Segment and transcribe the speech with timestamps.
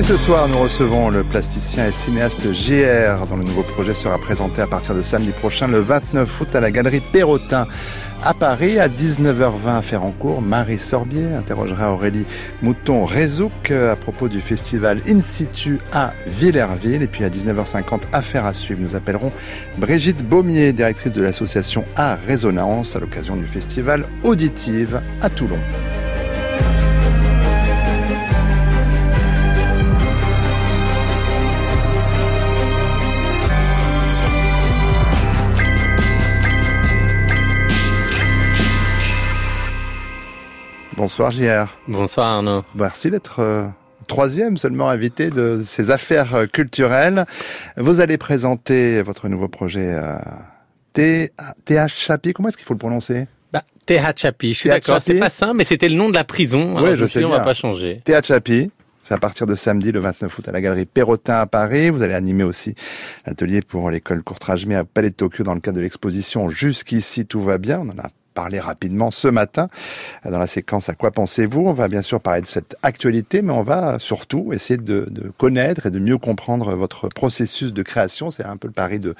[0.00, 4.16] Et ce soir, nous recevons le plasticien et cinéaste GR, dont le nouveau projet sera
[4.16, 7.66] présenté à partir de samedi prochain, le 29 août, à la galerie Perrotin
[8.22, 10.40] à Paris, à 19h20 à Ferrancourt.
[10.40, 12.24] Marie Sorbier interrogera Aurélie
[12.62, 17.02] Mouton-Rézouk à propos du festival In situ à Villerville.
[17.02, 18.80] Et puis à 19h50, affaire à suivre.
[18.80, 19.32] Nous appellerons
[19.76, 25.58] Brigitte Baumier, directrice de l'association A Résonance, à l'occasion du festival Auditive à Toulon.
[41.00, 41.78] Bonsoir JR.
[41.88, 42.62] Bonsoir Arnaud.
[42.74, 43.66] Merci d'être euh,
[44.06, 47.24] troisième seulement invité de ces affaires euh, culturelles.
[47.78, 50.18] Vous allez présenter votre nouveau projet euh,
[50.92, 52.34] TH Chapi.
[52.34, 53.28] Comment est-ce qu'il faut le prononcer?
[53.50, 53.62] Bah,
[54.14, 56.76] Chapi, je suis d'accord, c'est pas simple, mais c'était le nom de la prison.
[56.84, 58.02] Oui, je, sais on va pas changer.
[58.22, 58.70] Chapi.
[59.02, 61.88] C'est à partir de samedi, le 29 août, à la galerie Perrotin à Paris.
[61.88, 62.74] Vous allez animer aussi
[63.26, 67.40] l'atelier pour l'école Courtrage-Mais à Palais de Tokyo dans le cadre de l'exposition Jusqu'ici tout
[67.40, 67.80] va bien.
[67.80, 69.68] On en a parler rapidement ce matin
[70.24, 71.66] dans la séquence À quoi pensez-vous?
[71.66, 75.06] On va bien sûr parler de cette actualité, mais on va surtout essayer de,
[75.38, 78.30] connaître et de mieux comprendre votre processus de création.
[78.30, 79.14] C'est un peu le pari de,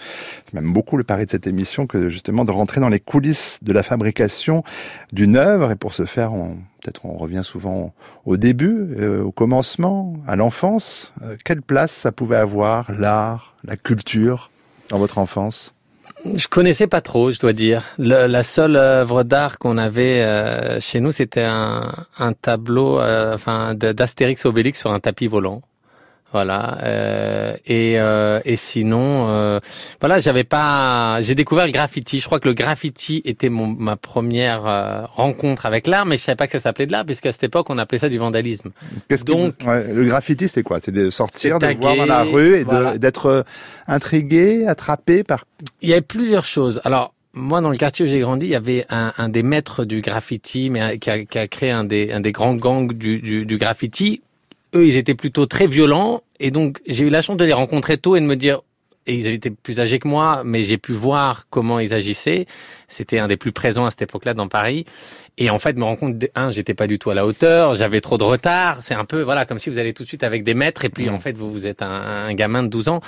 [0.52, 3.72] même beaucoup le pari de cette émission, que justement de rentrer dans les coulisses de
[3.72, 4.64] la fabrication
[5.12, 5.70] d'une œuvre.
[5.70, 7.92] Et pour ce faire, on, peut-être on revient souvent
[8.24, 11.12] au début, euh, au commencement, à l'enfance.
[11.22, 14.50] Euh, quelle place ça pouvait avoir, l'art, la culture,
[14.88, 15.74] dans votre enfance?
[16.34, 17.82] Je connaissais pas trop, je dois dire.
[17.98, 23.74] la seule œuvre d'art qu'on avait euh, chez nous, c'était un, un tableau, euh, enfin,
[23.74, 25.62] d'Astérix Obélix sur un tapis volant.
[26.32, 26.78] Voilà.
[26.82, 29.58] Euh, et, euh, et sinon, euh,
[30.00, 31.20] voilà, j'avais pas.
[31.22, 32.20] J'ai découvert le graffiti.
[32.20, 36.22] Je crois que le graffiti était mon, ma première euh, rencontre avec l'art, mais je
[36.22, 38.70] savais pas que ça s'appelait de l'art, puisqu'à cette époque, on appelait ça du vandalisme.
[39.26, 40.78] Donc, le graffiti, c'était quoi?
[40.78, 42.64] C'était de sortir, de voir dans la rue et
[42.98, 43.42] d'être euh,
[43.88, 45.44] intrigué, attrapé par.
[45.82, 46.80] Il y avait plusieurs choses.
[46.84, 47.12] Alors.
[47.32, 50.00] Moi, dans le quartier où j'ai grandi, il y avait un, un, des maîtres du
[50.00, 53.46] graffiti, mais qui a, qui a créé un des, un des grands gangs du, du,
[53.46, 54.20] du graffiti
[54.74, 56.22] eux, ils étaient plutôt très violents.
[56.38, 58.60] Et donc, j'ai eu la chance de les rencontrer tôt et de me dire,
[59.06, 62.46] et ils étaient plus âgés que moi, mais j'ai pu voir comment ils agissaient.
[62.86, 64.84] C'était un des plus présents à cette époque-là dans Paris.
[65.40, 68.02] Et en fait, me rends compte, un, j'étais pas du tout à la hauteur, j'avais
[68.02, 68.80] trop de retard.
[68.82, 70.90] C'est un peu, voilà, comme si vous allez tout de suite avec des maîtres et
[70.90, 71.14] puis mmh.
[71.14, 73.00] en fait, vous, vous êtes un, un, gamin de 12 ans.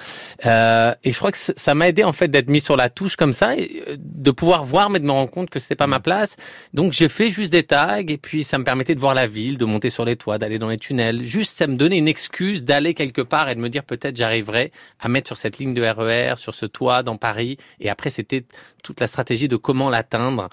[0.46, 3.16] Euh, et je crois que ça m'a aidé en fait d'être mis sur la touche
[3.16, 5.86] comme ça, et euh, de pouvoir voir, mais de me rendre compte que c'était pas
[5.86, 6.02] ma mmh.
[6.02, 6.36] place.
[6.72, 9.58] Donc j'ai fait juste des tags et puis ça me permettait de voir la ville,
[9.58, 11.20] de monter sur les toits, d'aller dans les tunnels.
[11.20, 14.72] Juste, ça me donnait une excuse d'aller quelque part et de me dire peut-être j'arriverai
[15.00, 17.58] à mettre sur cette ligne de RER, e sur ce toit dans Paris.
[17.78, 18.46] Et après, c'était
[18.82, 20.48] toute la stratégie de comment l'atteindre.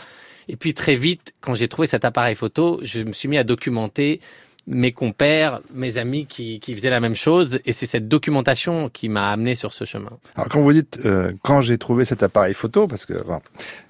[0.49, 3.43] Et puis très vite, quand j'ai trouvé cet appareil photo, je me suis mis à
[3.43, 4.19] documenter
[4.65, 7.59] mes compères, mes amis qui, qui faisaient la même chose.
[7.65, 10.11] Et c'est cette documentation qui m'a amené sur ce chemin.
[10.35, 13.13] Alors quand vous dites, euh, quand j'ai trouvé cet appareil photo, parce que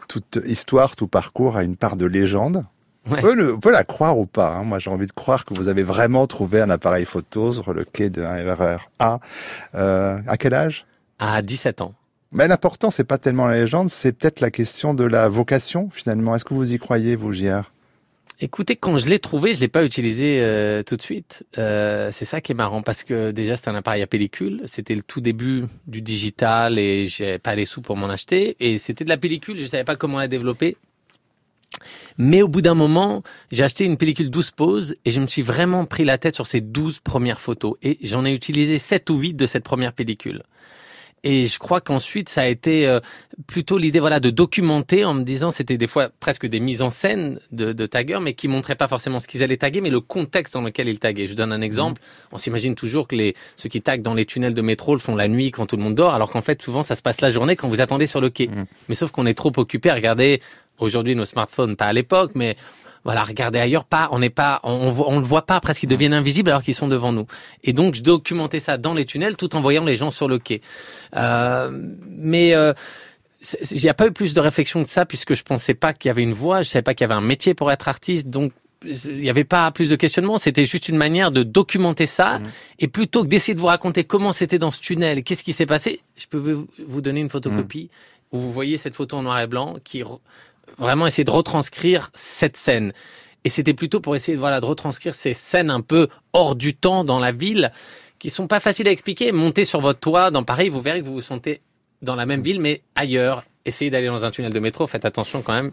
[0.09, 2.66] toute histoire, tout parcours a une part de légende.
[3.06, 4.56] On, peut la croire ou pas.
[4.56, 4.64] Hein.
[4.64, 7.84] Moi, j'ai envie de croire que vous avez vraiment trouvé un appareil photo sur le
[7.86, 9.19] quai d'un RER A.
[9.74, 10.86] Euh, à quel âge?
[11.18, 11.96] À 17 ans.
[12.32, 16.36] Mais l'important, c'est pas tellement la légende, c'est peut-être la question de la vocation, finalement.
[16.36, 17.72] Est-ce que vous y croyez, vous, JR
[18.42, 21.44] Écoutez, quand je l'ai trouvé, je l'ai pas utilisé euh, tout de suite.
[21.58, 24.62] Euh, c'est ça qui est marrant parce que déjà c'est un appareil à pellicule.
[24.66, 28.56] C'était le tout début du digital et j'ai pas les sous pour m'en acheter.
[28.62, 30.78] Et c'était de la pellicule, je savais pas comment la développer.
[32.18, 35.42] Mais au bout d'un moment, j'ai acheté une pellicule 12 poses et je me suis
[35.42, 37.75] vraiment pris la tête sur ces 12 premières photos.
[37.82, 40.44] Et j'en ai utilisé 7 ou 8 de cette première pellicule.
[41.24, 43.00] Et je crois qu'ensuite, ça a été euh,
[43.48, 46.89] plutôt l'idée voilà de documenter en me disant c'était des fois presque des mises en
[46.89, 50.01] scène de, de taggers, mais qui montraient pas forcément ce qu'ils allaient taguer, mais le
[50.01, 51.27] contexte dans lequel ils taguaient.
[51.27, 52.01] Je donne un exemple.
[52.01, 52.30] Mhm.
[52.33, 55.16] On s'imagine toujours que les ceux qui taguent dans les tunnels de métro le font
[55.16, 57.30] la nuit quand tout le monde dort, alors qu'en fait souvent ça se passe la
[57.30, 58.48] journée quand vous attendez sur le quai.
[58.48, 58.65] Mhm.
[58.88, 60.42] Mais sauf qu'on est trop occupé à regarder
[60.80, 62.56] aujourd'hui nos smartphones, pas à l'époque, mais
[63.06, 66.14] voilà, regardez ailleurs, pas, on n'est pas, on, on, le voit pas, presque ils deviennent
[66.14, 67.28] invisibles alors qu'ils sont devant nous.
[67.64, 70.38] Et donc je documentais ça dans les tunnels tout en voyant les gens sur le
[70.38, 70.62] quai.
[71.16, 71.70] Euh,
[72.08, 72.74] mais euh,
[73.72, 76.10] il n'y a pas eu plus de réflexion que ça puisque je pensais pas qu'il
[76.10, 78.28] y avait une voie, je savais pas qu'il y avait un métier pour être artiste,
[78.28, 78.52] donc
[78.86, 82.40] il n'y avait pas plus de questionnement, c'était juste une manière de documenter ça.
[82.40, 82.48] Mmh.
[82.80, 85.66] Et plutôt que d'essayer de vous raconter comment c'était dans ce tunnel, qu'est-ce qui s'est
[85.66, 87.90] passé, je peux vous donner une photocopie
[88.32, 90.04] où vous voyez cette photo en noir et blanc qui
[90.80, 92.94] vraiment essaie de retranscrire cette scène.
[93.44, 97.04] Et c'était plutôt pour essayer voilà, de retranscrire ces scènes un peu hors du temps
[97.04, 97.72] dans la ville
[98.18, 99.31] qui sont pas faciles à expliquer.
[99.31, 101.62] Montez sur votre toit dans Paris, vous verrez que vous vous sentez
[102.02, 103.44] dans la même ville mais ailleurs.
[103.69, 105.71] Essayez d'aller dans un tunnel de métro, faites attention quand même.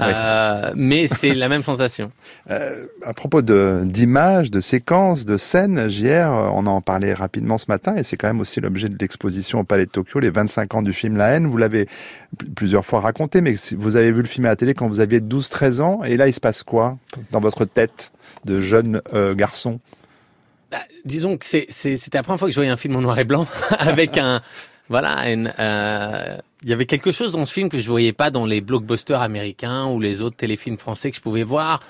[0.00, 2.10] Euh, mais c'est la même sensation.
[2.50, 7.66] Euh, à propos d'images, de séquences, de scènes, JR, euh, on en parlait rapidement ce
[7.68, 10.74] matin et c'est quand même aussi l'objet de l'exposition au Palais de Tokyo, les 25
[10.74, 11.46] ans du film La haine.
[11.46, 11.86] Vous l'avez
[12.36, 14.98] pl- plusieurs fois raconté, mais vous avez vu le film à la télé quand vous
[15.00, 16.98] aviez 12-13 ans et là il se passe quoi
[17.30, 18.10] dans votre tête
[18.44, 19.78] de jeune euh, garçon?
[20.72, 23.24] Bah, disons que c'était la première fois que je voyais un film en noir et
[23.24, 23.46] blanc
[23.78, 24.40] avec un,
[24.88, 28.30] voilà, une, euh, il y avait quelque chose dans ce film que je voyais pas
[28.30, 31.80] dans les blockbusters américains ou les autres téléfilms français que je pouvais voir.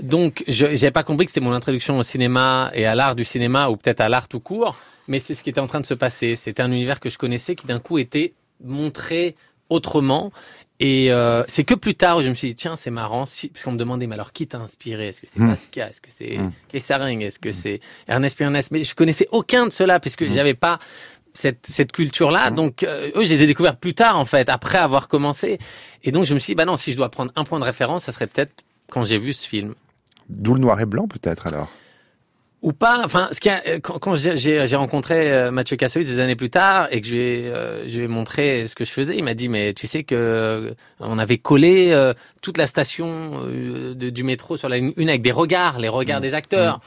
[0.00, 3.24] Donc, je j'avais pas compris que c'était mon introduction au cinéma et à l'art du
[3.24, 4.76] cinéma ou peut-être à l'art tout court,
[5.08, 6.34] mais c'est ce qui était en train de se passer.
[6.36, 8.32] C'était un univers que je connaissais qui d'un coup était
[8.64, 9.34] montré
[9.68, 10.32] autrement.
[10.80, 13.48] Et euh, c'est que plus tard où je me suis dit tiens c'est marrant si,
[13.48, 15.08] parce qu'on me demandait mais alors qui t'a inspiré?
[15.08, 15.48] Est-ce que c'est Mm.
[15.48, 16.50] Basquiat est-ce que c'est Mm.
[16.72, 17.78] Kessaring est-ce que c'est
[18.08, 20.80] Ernest Piernes mais je connaissais aucun de ceux-là puisque j'avais pas
[21.34, 22.50] cette, cette culture-là.
[22.50, 25.58] Donc, euh, eux, je les ai découverts plus tard, en fait, après avoir commencé.
[26.04, 27.64] Et donc, je me suis dit, bah non, si je dois prendre un point de
[27.64, 29.74] référence, ça serait peut-être quand j'ai vu ce film.
[30.28, 31.68] D'où le noir et blanc peut-être alors?
[32.62, 33.00] Ou pas.
[33.04, 36.48] Enfin, ce qui a, euh, quand, quand j'ai- rencontré euh, Mathieu Kassovitz des années plus
[36.50, 39.16] tard et que je lui ai, euh, je lui ai montré ce que je faisais,
[39.16, 43.94] il m'a dit, mais tu sais que on avait collé euh, toute la station euh,
[43.94, 46.78] de- du métro sur la ligne une avec des regards, les regards des acteurs.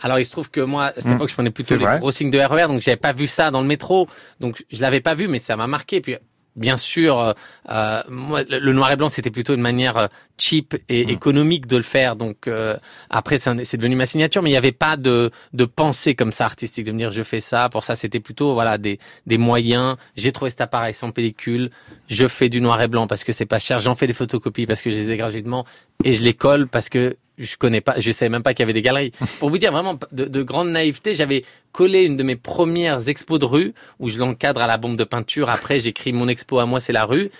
[0.00, 1.14] Alors il se trouve que moi, à cette Mm.
[1.14, 1.98] époque, je prenais plutôt les vrai.
[1.98, 4.08] gros signes de RER, donc j'avais pas vu ça dans le métro,
[4.40, 6.00] donc je l'avais pas vu, mais ça m'a marqué.
[6.00, 6.16] Puis
[6.56, 7.32] bien sûr, euh,
[7.70, 10.06] euh, moi, le le noir et blanc, c'était plutôt une manière euh,
[10.38, 11.10] cheap et Mm.
[11.10, 12.16] économique de le faire.
[12.16, 12.76] Donc euh,
[13.10, 16.44] après, c'est devenu ma signature, mais il n'y avait pas de, de pensée comme ça
[16.44, 17.68] artistique, de me dire je fais ça.
[17.68, 19.96] Pour ça, c'était plutôt voilà des, des moyens.
[20.16, 21.70] J'ai trouvé cet appareil sans pellicule,
[22.08, 23.80] je fais du noir et blanc parce que c'est pas cher.
[23.80, 25.64] J'en fais des photocopies parce que je les ai gratuitement
[26.04, 28.64] et je les colle parce que je connais pas, je savais même pas qu'il y
[28.64, 29.12] avait des galeries.
[29.38, 33.38] Pour vous dire vraiment de, de grande naïveté, j'avais collé une de mes premières expos
[33.38, 35.48] de rue où je l'encadre à la bombe de peinture.
[35.48, 37.30] Après, j'écris mon expo à moi, c'est la rue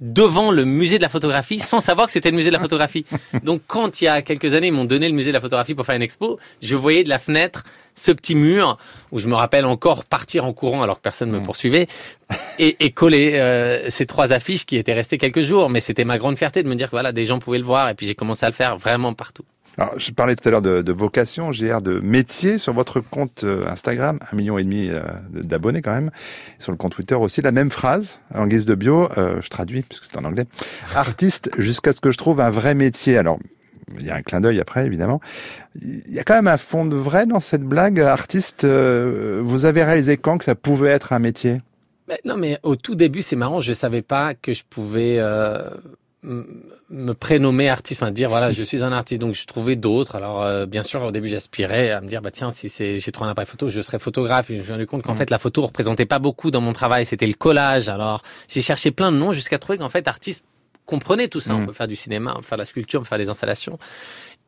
[0.00, 3.06] devant le musée de la photographie sans savoir que c'était le musée de la photographie.
[3.44, 5.74] Donc quand il y a quelques années ils m'ont donné le musée de la photographie
[5.74, 7.64] pour faire une expo, je voyais de la fenêtre
[7.94, 8.76] ce petit mur
[9.10, 11.88] où je me rappelle encore partir en courant alors que personne ne me poursuivait
[12.58, 15.70] et, et coller euh, ces trois affiches qui étaient restées quelques jours.
[15.70, 17.88] Mais c'était ma grande fierté de me dire que voilà des gens pouvaient le voir
[17.88, 19.44] et puis j'ai commencé à le faire vraiment partout.
[19.78, 22.56] Alors, je parlais tout à l'heure de, de vocation, JR, de métier.
[22.56, 26.10] Sur votre compte euh, Instagram, un million et demi euh, d'abonnés quand même.
[26.58, 29.10] Sur le compte Twitter aussi, la même phrase en guise de bio.
[29.18, 30.46] euh, je traduis puisque c'est en anglais.
[30.94, 33.18] Artiste jusqu'à ce que je trouve un vrai métier.
[33.18, 33.38] Alors,
[33.98, 35.20] il y a un clin d'œil après, évidemment.
[35.80, 38.00] Il y a quand même un fond de vrai dans cette blague.
[38.00, 41.60] Artiste, vous avez réalisé quand que ça pouvait être un métier?
[42.24, 45.20] Non, mais au tout début, c'est marrant, je savais pas que je pouvais
[46.26, 49.20] me prénommer artiste, enfin dire voilà, je suis un artiste.
[49.20, 50.14] Donc je trouvais d'autres.
[50.16, 53.12] Alors euh, bien sûr, au début, j'aspirais à me dire bah tiens, si c'est j'ai
[53.12, 54.50] trouvé un appareil photo, je serais photographe.
[54.50, 55.18] Et je me suis rendu compte qu'en Mhm.
[55.18, 57.06] fait, la photo représentait pas beaucoup dans mon travail.
[57.06, 57.88] C'était le collage.
[57.88, 60.44] Alors j'ai cherché plein de noms jusqu'à trouver qu'en fait, artiste
[60.84, 61.54] comprenait tout ça.
[61.54, 61.66] On Mhm.
[61.66, 63.78] peut faire du cinéma, on peut faire de la sculpture, on peut faire des installations.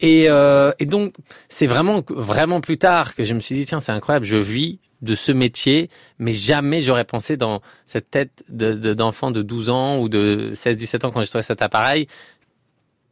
[0.00, 1.12] Et, euh, et donc,
[1.48, 4.78] c'est vraiment, vraiment plus tard que je me suis dit, tiens, c'est incroyable, je vis
[5.02, 9.70] de ce métier, mais jamais j'aurais pensé dans cette tête de- de- d'enfant de, 12
[9.70, 12.08] ans ou de 16-17 ans quand j'ai trouvé cet appareil,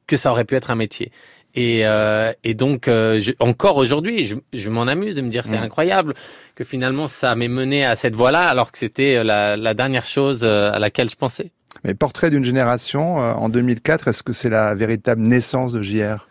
[0.06, 1.10] que ça aurait pu être un métier.
[1.54, 5.46] Et, euh, et donc, euh, je- encore aujourd'hui, je, je m'en amuse de me dire,
[5.46, 5.62] c'est Mm.
[5.64, 6.14] incroyable
[6.54, 10.40] que finalement ça m'ait mené à cette voie-là, alors que c'était la, la dernière chose
[10.44, 11.50] euh, à laquelle je pensais.
[11.84, 16.28] Mais Portrait d'une génération, euh, en 2004, est-ce que c'est la véritable naissance de JR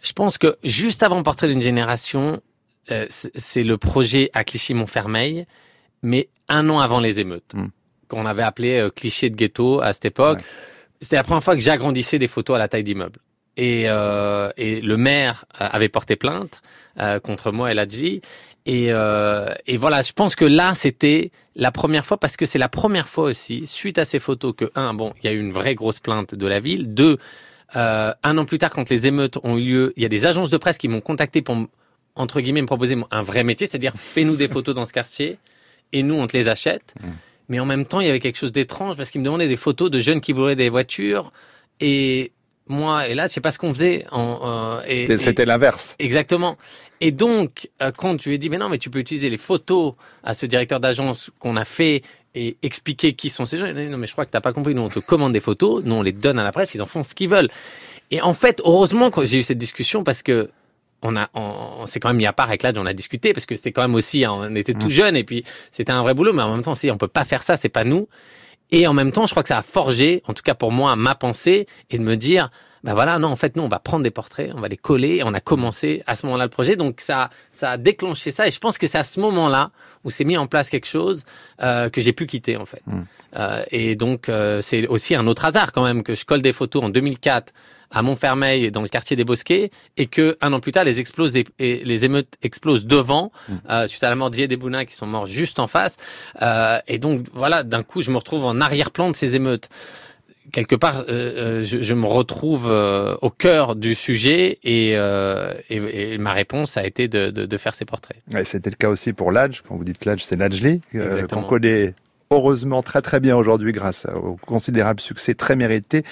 [0.00, 2.40] Je pense que juste avant Portrait d'une génération,
[2.90, 5.46] euh, c'est le projet à Clichy-Montfermeil,
[6.02, 7.66] mais un an avant les émeutes, Mm.
[8.08, 10.38] qu'on avait appelé euh, cliché de ghetto à cette époque.
[10.38, 10.44] Ouais.
[11.00, 13.18] C'était la première fois que j'agrandissais des photos à la taille d'immeuble.
[13.56, 16.62] Et, euh, et le maire avait porté plainte
[17.22, 18.20] contre moi et Ladji.
[18.66, 22.68] Et, et voilà, je pense que là, c'était la première fois, parce que c'est la
[22.68, 25.52] première fois aussi, suite à ces photos, que, un, bon, il y a eu une
[25.52, 26.94] vraie grosse plainte de la ville.
[26.94, 27.18] Deux,
[27.74, 30.50] un an plus tard, quand les émeutes ont eu lieu, il y a des agences
[30.50, 31.56] de presse qui m'ont contacté pour,
[32.14, 35.38] entre guillemets, me proposer un vrai métier, c'est-à-dire fais-nous des photos dans ce quartier
[35.92, 36.94] et nous, on te les achète.
[37.48, 39.56] Mais en même temps, il y avait quelque chose d'étrange parce qu'ils me demandaient des
[39.56, 41.32] photos de jeunes qui brûlaient des voitures
[41.80, 42.32] et
[42.68, 44.06] moi, et là, je sais pas ce qu'on faisait.
[44.12, 45.96] En, euh, et- C'était- l'inverse.
[45.98, 46.56] Exactement.
[47.00, 49.36] Et donc, euh, quand je lui ai dit, mais non, mais tu peux utiliser les
[49.36, 52.02] photos à ce directeur d'agence qu'on a fait
[52.34, 54.40] et expliquer qui sont ces gens, il a dit, non, mais je crois que t'as
[54.40, 54.74] pas compris.
[54.74, 56.86] Nous, on te commande des photos, nous, on les donne à la presse, ils en
[56.86, 57.50] font ce qu'ils veulent.
[58.12, 60.48] Et en fait, heureusement que j'ai eu cette discussion parce que
[61.02, 63.32] on a, on, on s'est quand même mis à part avec l'âge, on a discuté
[63.32, 64.90] parce que c'était quand même aussi, hein, on était tout Mmh.
[64.90, 67.24] jeunes et puis c'était un vrai boulot, mais en même temps, si on peut pas
[67.24, 68.08] faire ça, c'est pas nous.
[68.70, 70.96] Et en même temps, je crois que ça a forgé, en tout cas pour moi,
[70.96, 72.50] ma pensée et de me dire,
[72.84, 75.16] ben voilà, non, en fait, nous, on va prendre des portraits, on va les coller.
[75.16, 76.76] Et on a commencé à ce moment-là le projet.
[76.76, 78.46] Donc, ça, ça a déclenché ça.
[78.48, 79.70] Et je pense que c'est à ce moment-là
[80.04, 81.24] où s'est mis en place quelque chose
[81.62, 82.82] euh, que j'ai pu quitter, en fait.
[82.86, 83.02] Mm.
[83.36, 86.52] Euh, et donc, euh, c'est aussi un autre hasard quand même que je colle des
[86.52, 87.52] photos en 2004
[87.94, 91.36] à Montfermeil, dans le quartier des Bosquets, et que un an plus tard, les, explosent
[91.36, 93.52] et, et les émeutes explosent devant, Mm.
[93.70, 95.98] euh, suite à la mort d'Ié des Bounins qui sont morts juste en face.
[96.40, 99.68] Euh, et donc, voilà, d'un coup, je me retrouve en arrière-plan de ces émeutes
[100.50, 105.54] quelque part, euh, euh, je, je me retrouve euh, au cœur du sujet et, euh,
[105.70, 108.16] et, et ma réponse a été de, de, de faire ces portraits.
[108.32, 109.62] Ouais, C'était le cas aussi pour l'Adj.
[109.68, 111.42] Quand vous dites l'Adj, c'est Exactement.
[111.42, 111.94] qu'on connaît
[112.32, 116.02] heureusement très très bien aujourd'hui grâce au considérable succès très mérité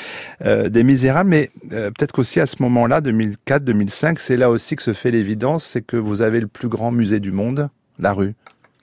[0.45, 1.31] euh, des Misérables.
[1.31, 5.65] Mais euh, peut-être qu'aussi à ce moment-là, 2004-2005, c'est là aussi que se fait l'évidence,
[5.65, 7.69] c'est que vous avez le plus grand musée du monde,
[7.99, 8.35] la rue.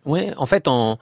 [0.05, 0.97] Ouais, en fait, on,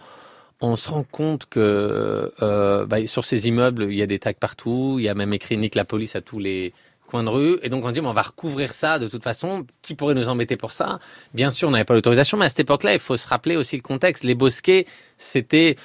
[0.61, 4.33] on se rend compte que euh, bah, sur ces immeubles, il y a des tags
[4.33, 6.73] partout, il y a même écrit Nique la police à tous les
[7.07, 9.65] coins de rue, et donc on dit mais on va recouvrir ça de toute façon.
[9.81, 10.99] Qui pourrait nous embêter pour ça?
[11.33, 13.75] Bien sûr, on n'avait pas l'autorisation, mais à cette époque-là, il faut se rappeler aussi
[13.75, 14.23] le contexte.
[14.23, 14.85] Les bosquets,
[15.17, 15.75] c'était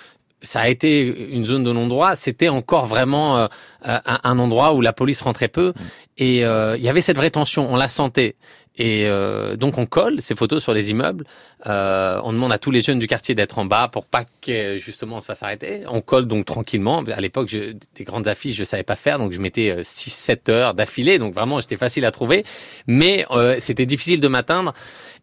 [0.43, 3.47] ça a été une zone de non-droit, c'était encore vraiment euh,
[3.83, 5.75] un, un endroit où la police rentrait peu,
[6.17, 8.37] et euh, il y avait cette vraie tension, on la sentait.
[8.77, 11.25] Et euh, donc on colle ces photos sur les immeubles.
[11.67, 14.77] Euh, on demande à tous les jeunes du quartier d'être en bas pour pas que
[14.77, 15.83] justement on se fasse arrêter.
[15.89, 17.03] On colle donc tranquillement.
[17.05, 21.19] À l'époque, des grandes affiches, je savais pas faire, donc je mettais 6-7 heures d'affilée.
[21.19, 22.45] Donc vraiment, j'étais facile à trouver,
[22.87, 24.73] mais euh, c'était difficile de m'atteindre.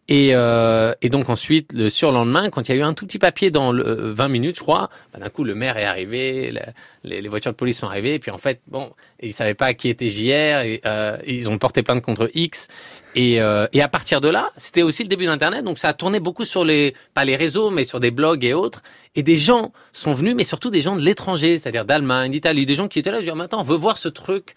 [0.09, 3.19] Et, euh, et donc ensuite, le surlendemain, quand il y a eu un tout petit
[3.19, 6.49] papier dans le euh, 20 minutes, je crois, bah, d'un coup le maire est arrivé,
[6.51, 6.67] la-
[7.03, 9.73] les, les voitures de police sont arrivées, et puis en fait, bon, ils savaient pas
[9.73, 12.69] qui était JR, et, euh, ils ont porté plainte contre X,
[13.15, 15.93] et, euh, et à partir de là, c'était aussi le début d'Internet, donc ça a
[15.93, 18.83] tourné beaucoup sur les, pas les réseaux, mais sur des blogs et autres,
[19.15, 22.75] et des gens sont venus, mais surtout des gens de l'étranger, c'est-à-dire d'Allemagne, d'Italie, des
[22.75, 24.55] gens qui étaient là, dire, attends, on veut voir ce truc.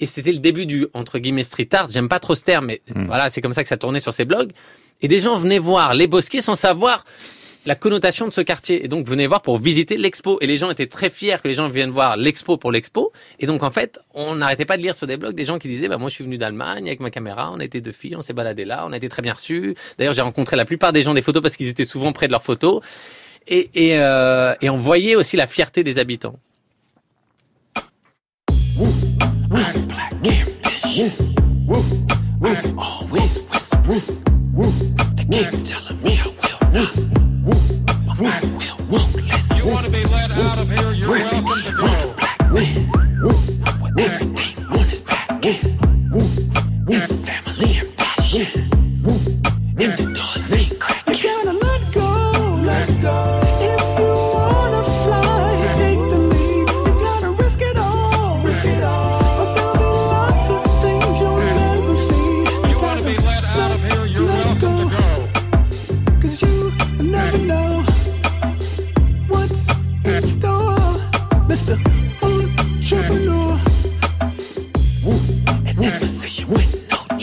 [0.00, 1.90] Et c'était le début du, entre guillemets, street art.
[1.90, 3.06] J'aime pas trop ce terme, mais Mm.
[3.06, 4.52] voilà, c'est comme ça que ça tournait sur ces blogs.
[5.00, 7.04] Et des gens venaient voir les bosquets sans savoir
[7.66, 8.84] la connotation de ce quartier.
[8.84, 10.38] Et donc, venaient voir pour visiter l'expo.
[10.40, 13.12] Et les gens étaient très fiers que les gens viennent voir l'expo pour l'expo.
[13.38, 15.68] Et donc, en fait, on n'arrêtait pas de lire sur des blogs des gens qui
[15.68, 17.52] disaient, bah, moi, je suis venu d'Allemagne avec ma caméra.
[17.52, 19.74] On était deux filles, on s'est baladé là, on a été très bien reçus.
[19.98, 22.32] D'ailleurs, j'ai rencontré la plupart des gens des photos parce qu'ils étaient souvent près de
[22.32, 22.82] leurs photos.
[23.46, 26.38] Et, euh, on voyait aussi la fierté des habitants.
[29.48, 29.76] black
[34.64, 34.66] ambition.
[34.66, 35.30] Always whispering.
[35.30, 36.94] They keep telling me I will not.
[38.06, 39.56] But my will won't listen.
[39.58, 42.10] You want to be let out of here, you're Griffin, welcome to want go.
[42.10, 42.90] a black man.
[43.82, 45.30] With everything on his back.
[46.88, 48.42] It's family and passion.
[48.42, 48.67] If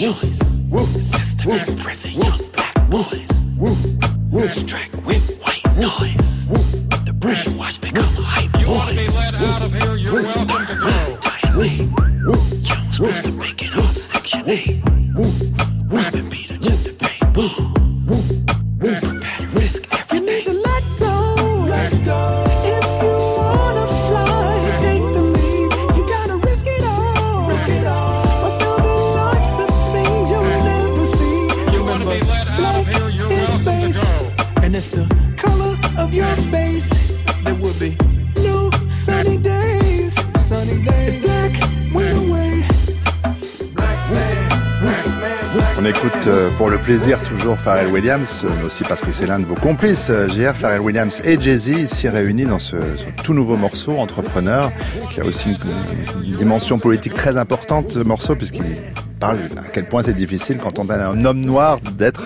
[0.05, 0.61] choice.
[0.69, 0.85] Woo.
[1.01, 1.83] Systematic Woo.
[1.83, 2.23] prison, Woo.
[2.25, 3.47] young black boys.
[3.57, 3.75] Woo.
[4.29, 4.47] Woo.
[4.49, 6.45] Strike with white noise.
[6.49, 6.57] Woo.
[7.05, 8.23] The brainwash become Woo.
[8.23, 8.61] hype boys.
[8.61, 9.47] You want to be let Woo.
[9.47, 10.23] out of here, you're Woo.
[10.23, 11.57] welcome Third to go.
[11.57, 12.37] Woo.
[12.61, 15.04] Young's supposed to make it off Section 8.
[46.57, 50.07] Pour le plaisir toujours Pharrell Williams, mais aussi parce que c'est l'un de vos complices,
[50.09, 52.77] euh, JR, Pharrell Williams et Jay-Z, ici réunis dans ce,
[53.23, 54.71] tout nouveau morceau, Entrepreneur,
[55.11, 55.49] qui a aussi
[56.23, 58.63] une, dimension politique très importante, ce morceau, puisqu'il
[59.19, 62.25] parle à quel point c'est difficile quand on est un homme noir d'être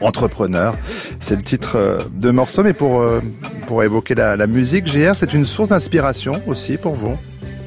[0.00, 0.76] entrepreneur.
[1.18, 3.20] C'est le titre euh, de morceau, mais pour, euh,
[3.66, 7.16] pour évoquer la musique, JR, c'est une source d'inspiration aussi pour vous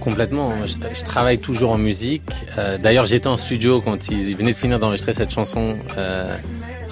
[0.04, 0.52] Complètement.
[0.66, 2.24] Je, je travaille toujours en musique.
[2.58, 6.36] Euh, D'ailleurs, j'étais en studio quand ils, ils venaient de finir d'enregistrer cette chanson euh,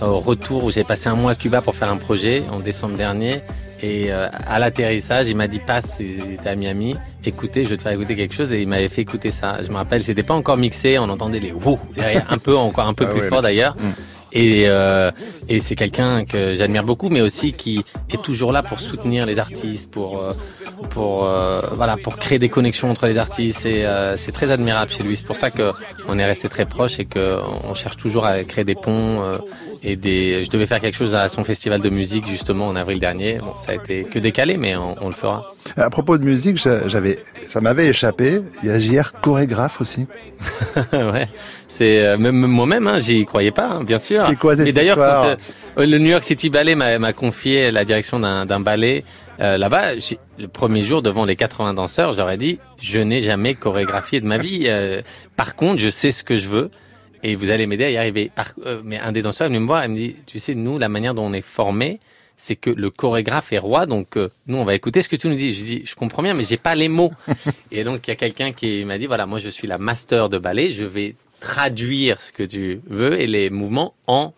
[0.01, 2.95] au retour où j'ai passé un mois à Cuba pour faire un projet en décembre
[2.95, 3.41] dernier.
[3.83, 7.77] Et euh, à l'atterrissage, il m'a dit passe, il était à Miami, écoutez, je vais
[7.77, 8.53] te faire écouter quelque chose.
[8.53, 9.57] Et il m'avait fait écouter ça.
[9.65, 12.87] Je me rappelle, c'était pas encore mixé, on entendait les wouh derrière, un peu, encore
[12.87, 13.75] un peu Ah plus ouais, fort d'ailleurs.
[14.33, 15.11] Et, euh,
[15.59, 19.91] c'est quelqu'un que j'admire beaucoup, mais aussi qui est toujours là pour soutenir les artistes,
[19.91, 20.31] pour euh,
[20.89, 23.65] pour euh, voilà pour créer des connexions entre les artistes.
[23.65, 25.17] Euh, c'est très admirable chez lui.
[25.17, 25.71] C'est pour ça que
[26.07, 29.21] on est resté très proches et que on cherche toujours à créer des ponts.
[29.83, 32.99] Et des, je devais faire quelque chose à son festival de musique justement en avril
[32.99, 33.39] dernier.
[33.39, 35.51] Bon, ça a été que décalé, mais on, on le fera.
[35.77, 38.41] À propos de musique, j'a- j'avais, ça m'avait échappé.
[38.63, 40.05] Il y a JR chorégraphe aussi.
[40.93, 41.27] ouais,
[41.67, 44.23] c'est euh, même moi-même, hein, j'y croyais pas, hein, bien sûr.
[44.27, 45.25] C'est quoi cette Et d'ailleurs, quand
[45.81, 49.03] euh, le New York City Ballet m'a confié la direction d'un ballet
[49.39, 49.93] euh, là-bas,
[50.37, 54.37] le premier jour devant les 80 danseurs, j'aurais dit je n'ai jamais chorégraphié de ma
[54.37, 54.65] vie.
[54.67, 55.01] Euh,
[55.35, 56.69] par contre, je sais ce que je veux.
[57.23, 58.31] Et vous allez m'aider à y arriver.
[58.33, 60.55] Par- euh, mais un des danseurs est venu me voir et me dit, tu sais,
[60.55, 61.99] nous, la manière dont on est formé,
[62.37, 65.27] c'est que le chorégraphe est roi, donc euh, nous, on va écouter ce que tu
[65.27, 65.53] nous dis.
[65.53, 67.11] Je dis, je comprends bien, mais j'ai pas les mots.
[67.71, 70.29] et donc, il y a quelqu'un qui m'a dit, voilà, moi, je suis la master
[70.29, 74.33] de ballet, je vais traduire ce que tu veux et les mouvements en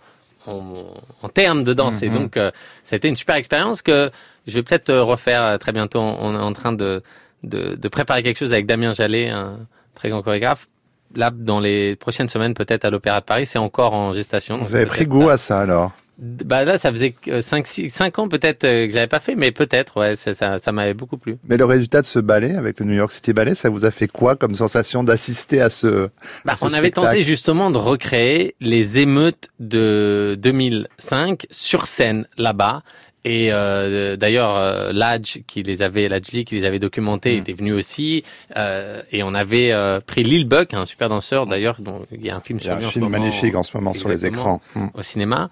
[0.45, 0.85] en,
[1.21, 2.03] en termes de danse.
[2.03, 2.13] Et Mhm.
[2.15, 2.51] donc, euh,
[2.83, 4.11] ça a été une super expérience que
[4.45, 5.99] je vais peut-être euh, refaire euh, très bientôt.
[6.01, 7.01] On on est en train de,
[7.43, 9.59] de, de préparer quelque chose avec Damien Jallet, un
[9.95, 10.67] très grand chorégraphe.
[11.15, 14.57] Là, dans les prochaines semaines, peut-être à l'Opéra de Paris, c'est encore en gestation.
[14.57, 15.33] Vous avez pris goût ça.
[15.33, 15.91] à ça alors.
[16.19, 19.99] Bah là, ça faisait 5 cinq ans peut-être euh, que j'avais pas fait, mais peut-être,
[19.99, 21.37] ouais, ça, ça, ça m'avait beaucoup plu.
[21.49, 23.89] Mais le résultat de ce ballet avec le New York City Ballet, ça vous a
[23.89, 26.09] fait quoi comme sensation d'assister à ce,
[26.45, 32.27] Bah, à ce on avait tenté justement de recréer les émeutes de 2005 sur scène
[32.37, 32.83] là-bas.
[33.25, 37.39] Et euh, d'ailleurs, euh, Ladj qui les avait, Ladjli qui les avait documentés, Mm.
[37.39, 38.23] était venu aussi.
[38.57, 42.29] Euh, et on avait euh, pris Lil Buck, un super danseur d'ailleurs, dont il y
[42.29, 43.17] a un film Il y sur a lui un en ce film moment.
[43.19, 44.61] magnifique en ce moment sur les écrans.
[44.75, 44.87] Hmm.
[44.93, 45.49] au cinéma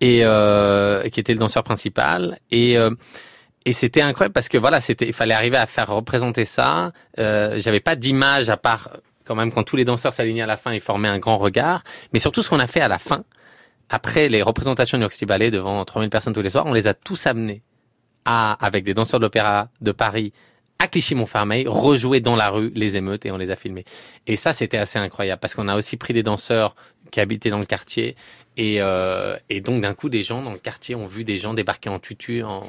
[0.00, 2.90] et euh, qui était le danseur principal et euh,
[3.64, 7.54] et c'était incroyable parce que voilà c'était il fallait arriver à faire représenter ça euh,
[7.58, 8.90] j'avais pas d'image à part
[9.24, 11.84] quand même quand tous les danseurs s'alignaient à la fin et formaient un grand regard
[12.12, 13.22] mais surtout ce qu'on a fait à la fin
[13.92, 16.94] après les représentations du York Ballet devant 3000 personnes tous les soirs on les a
[16.94, 17.62] tous amenés
[18.24, 20.32] à avec des danseurs de l'opéra de Paris
[20.78, 23.84] à Clichy-Montfermeil, rejouer dans la rue les émeutes et on les a filmés.
[24.26, 26.74] Et ça, c'était assez incroyable parce qu'on a aussi pris des danseurs
[27.12, 28.16] qui habitaient dans le quartier
[28.56, 31.54] et, euh, et donc d'un coup, des gens dans le quartier ont vu des gens
[31.54, 32.64] débarquer en tutu, en,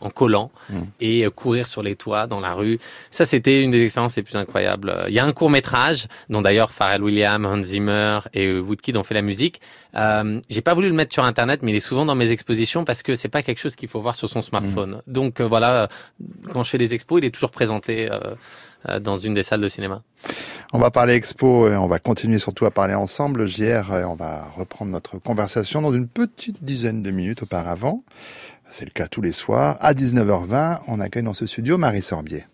[0.00, 0.78] en collant Mm.
[1.00, 2.78] et euh, courir sur les toits dans la rue.
[3.10, 4.90] Ça, c'était une des expériences les plus incroyables.
[4.90, 8.60] Euh, Il y a un court métrage dont d'ailleurs Pharrell Williams, Hans Zimmer et euh,
[8.60, 9.60] Woodkid ont fait la musique.
[9.96, 12.84] Euh, J'ai pas voulu le mettre sur internet, mais il est souvent dans mes expositions
[12.84, 15.00] parce que c'est pas quelque chose qu'il faut voir sur son smartphone.
[15.06, 15.88] Donc euh, voilà,
[16.52, 19.68] quand je fais des expos, il est toujours présenté euh, dans une des salles de
[19.68, 20.02] cinéma.
[20.72, 23.46] On va parler expo et on va continuer surtout à parler ensemble.
[23.46, 28.04] JR, on va reprendre notre conversation dans une petite dizaine de minutes auparavant.
[28.70, 29.76] C'est le cas tous les soirs.
[29.80, 32.44] À 19h20, on accueille dans ce studio Marie Sorbier.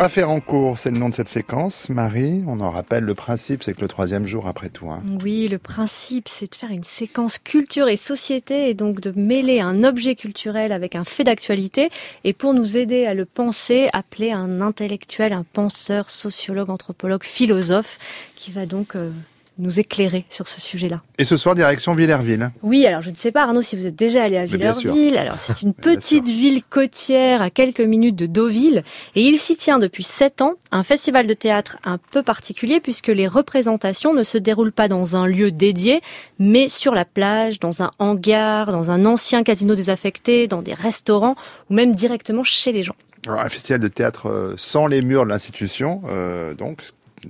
[0.00, 1.88] Affaire en cours, c'est le nom de cette séquence.
[1.88, 4.88] Marie, on en rappelle le principe, c'est que le troisième jour après tout.
[4.88, 5.02] Hein.
[5.24, 9.58] Oui, le principe, c'est de faire une séquence culture et société et donc de mêler
[9.58, 11.90] un objet culturel avec un fait d'actualité.
[12.22, 17.98] Et pour nous aider à le penser, appeler un intellectuel, un penseur, sociologue, anthropologue, philosophe,
[18.36, 19.10] qui va donc euh,
[19.58, 21.02] nous éclairer sur ce sujet-là.
[21.18, 22.50] Et ce soir, direction Villerville.
[22.62, 24.46] Oui, alors je ne sais pas Arnaud si vous êtes déjà allé à.
[24.46, 25.18] Villerville.
[25.18, 28.82] Alors c'est une petite ville côtière à quelques minutes de Deauville
[29.14, 33.08] et il s'y tient depuis sept ans un festival de théâtre un peu particulier puisque
[33.08, 36.00] les représentations ne se déroulent pas dans un lieu dédié
[36.38, 41.34] mais sur la plage, dans un hangar, dans un ancien casino désaffecté, dans des restaurants
[41.70, 42.96] ou même directement chez les gens.
[43.26, 46.82] Alors, un festival de théâtre euh, sans les murs de l'institution, euh, donc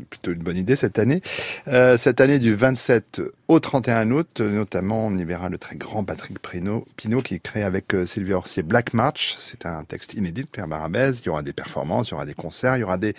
[0.04, 1.22] plutôt une bonne idée cette année.
[1.68, 6.04] Euh, cette année du 27 au 31 août, notamment, on y verra le très grand
[6.04, 9.36] Patrick Pinot, Pinot qui crée avec euh, Sylvie Orsier Black March.
[9.38, 11.18] C'est un texte inédit de Pierre Barabès.
[11.20, 13.14] Il y aura des performances, il y aura des concerts, il y aura des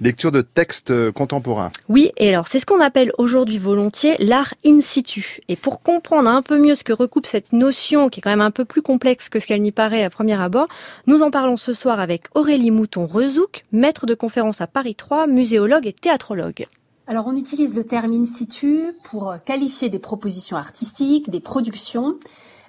[0.00, 1.70] lectures de textes euh, contemporains.
[1.88, 5.38] Oui, et alors c'est ce qu'on appelle aujourd'hui volontiers l'art in situ.
[5.46, 8.40] Et pour comprendre un peu mieux ce que recoupe cette notion, qui est quand même
[8.40, 10.66] un peu plus complexe que ce qu'elle n'y paraît à premier abord,
[11.06, 15.86] nous en parlons ce soir avec Aurélie Mouton-Rezouk, maître de conférence à Paris 3, muséologue
[15.86, 16.66] et théatrologue.
[17.10, 22.16] Alors on utilise le terme in situ pour qualifier des propositions artistiques, des productions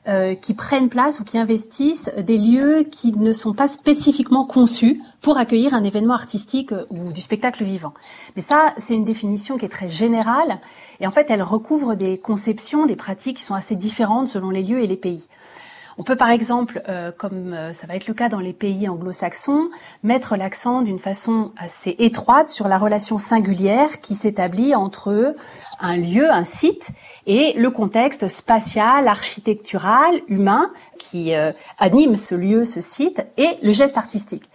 [0.07, 5.01] euh, qui prennent place ou qui investissent des lieux qui ne sont pas spécifiquement conçus
[5.19, 7.93] pour accueillir un événement artistique euh, ou du spectacle vivant.
[8.37, 10.61] Mais ça, c'est une définition qui est très générale
[11.01, 14.63] et en fait elle recouvre des conceptions, des pratiques qui sont assez différentes selon les
[14.63, 15.27] lieux et les pays.
[15.99, 18.87] On peut par exemple, euh, comme euh, ça va être le cas dans les pays
[18.87, 19.69] anglo-saxons,
[20.01, 25.35] mettre l'accent d'une façon assez étroite sur la relation singulière qui s'établit entre
[25.81, 26.91] un lieu, un site,
[27.27, 33.73] et le contexte spatial, architectural, humain qui euh, anime ce lieu, ce site, et le
[33.73, 34.49] geste artistique.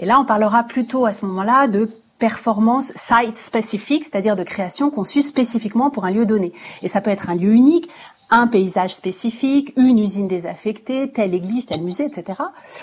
[0.00, 4.90] Et là, on parlera plutôt à ce moment-là de performance site spécifique, c'est-à-dire de création
[4.90, 6.52] conçue spécifiquement pour un lieu donné.
[6.82, 7.88] Et ça peut être un lieu unique,
[8.30, 12.42] un paysage spécifique, une usine désaffectée, telle église, tel musée, etc.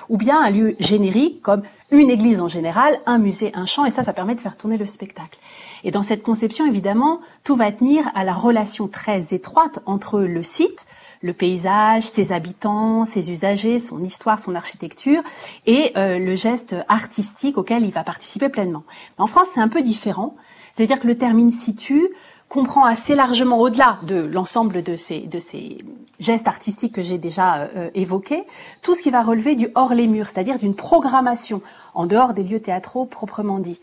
[0.09, 3.91] Ou bien un lieu générique comme une église en général, un musée, un champ, et
[3.91, 5.39] ça, ça permet de faire tourner le spectacle.
[5.83, 10.43] Et dans cette conception, évidemment, tout va tenir à la relation très étroite entre le
[10.43, 10.85] site,
[11.21, 15.21] le paysage, ses habitants, ses usagers, son histoire, son architecture
[15.65, 18.83] et euh, le geste artistique auquel il va participer pleinement.
[19.17, 20.35] En France, c'est un peu différent.
[20.75, 22.07] C'est-à-dire que le terme in situ
[22.49, 25.79] comprend assez largement au-delà de l'ensemble de ces, de ces
[26.19, 28.45] gestes artistiques que j'ai déjà euh, évoqués,
[28.81, 31.61] tout ce qui va relever du hors les murs, c'est-à-dire d'une programmation
[31.93, 33.79] en dehors des lieux théâtraux proprement dit.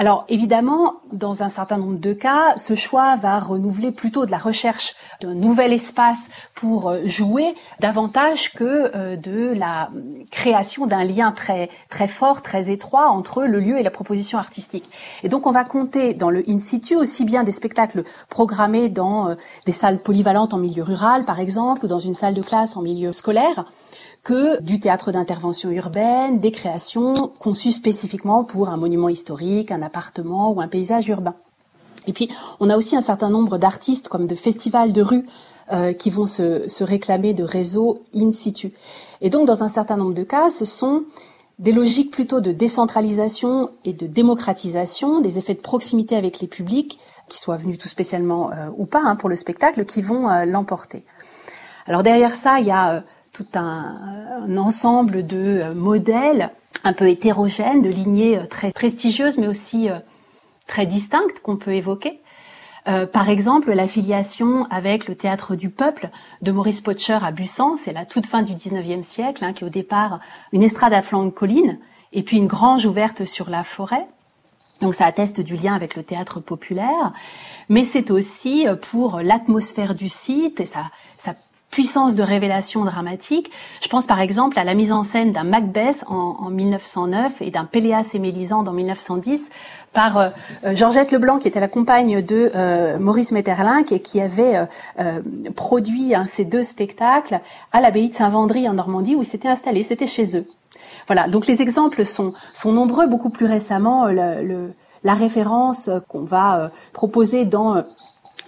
[0.00, 4.38] Alors évidemment, dans un certain nombre de cas, ce choix va renouveler plutôt de la
[4.38, 8.64] recherche d'un nouvel espace pour euh, jouer davantage que
[8.96, 9.90] euh, de la
[10.30, 14.90] création d'un lien très très fort, très étroit entre le lieu et la proposition artistique.
[15.22, 19.28] Et donc on va compter dans le in situ aussi bien des spectacles programmés dans
[19.28, 19.34] euh,
[19.66, 22.80] des salles polyvalentes en milieu rural par exemple ou dans une salle de classe en
[22.80, 23.66] milieu scolaire
[24.22, 30.52] que du théâtre d'intervention urbaine, des créations conçues spécifiquement pour un monument historique, un appartement
[30.52, 31.34] ou un paysage urbain.
[32.06, 32.30] Et puis,
[32.60, 35.26] on a aussi un certain nombre d'artistes comme de festivals de rue
[35.72, 38.72] euh, qui vont se, se réclamer de réseaux in situ.
[39.20, 41.04] Et donc, dans un certain nombre de cas, ce sont
[41.58, 46.98] des logiques plutôt de décentralisation et de démocratisation, des effets de proximité avec les publics,
[47.28, 50.46] qui soient venus tout spécialement euh, ou pas hein, pour le spectacle, qui vont euh,
[50.46, 51.04] l'emporter.
[51.86, 56.50] Alors derrière ça, il y a tout un, ensemble de euh, modèles
[56.84, 59.98] un peu hétérogènes, de lignées euh, très prestigieuses, mais aussi euh,
[60.66, 62.20] très distinctes qu'on peut évoquer.
[63.12, 66.08] Par exemple, l'affiliation avec le théâtre du peuple
[66.40, 69.66] de Maurice Potcher à Bussan, c'est la toute fin du 19e siècle, hein, qui est
[69.66, 70.18] au départ
[70.50, 71.78] une estrade à flanc de colline,
[72.12, 74.08] et puis une grange ouverte sur la forêt.
[74.80, 77.12] Donc ça atteste du lien avec le théâtre populaire,
[77.68, 81.34] mais c'est aussi pour l'atmosphère du site et sa, sa
[81.70, 83.50] puissance de révélation dramatique.
[83.80, 87.50] Je pense par exemple à la mise en scène d'un Macbeth en, en 1909 et
[87.50, 89.50] d'un Péléas et Mélisande en 1910
[89.92, 90.30] par euh,
[90.72, 94.64] Georgette Leblanc, qui était la compagne de euh, Maurice Maeterlinck et qui avait euh,
[95.00, 95.20] euh
[95.56, 97.40] produit ces deux spectacles
[97.72, 100.46] à l'abbaye de Saint-Vendry en Normandie où ils s'étaient installés, c'était chez eux.
[101.06, 103.06] Voilà, donc les exemples sont, sont nombreux.
[103.06, 107.84] Beaucoup plus récemment, la référence qu'on va proposer dans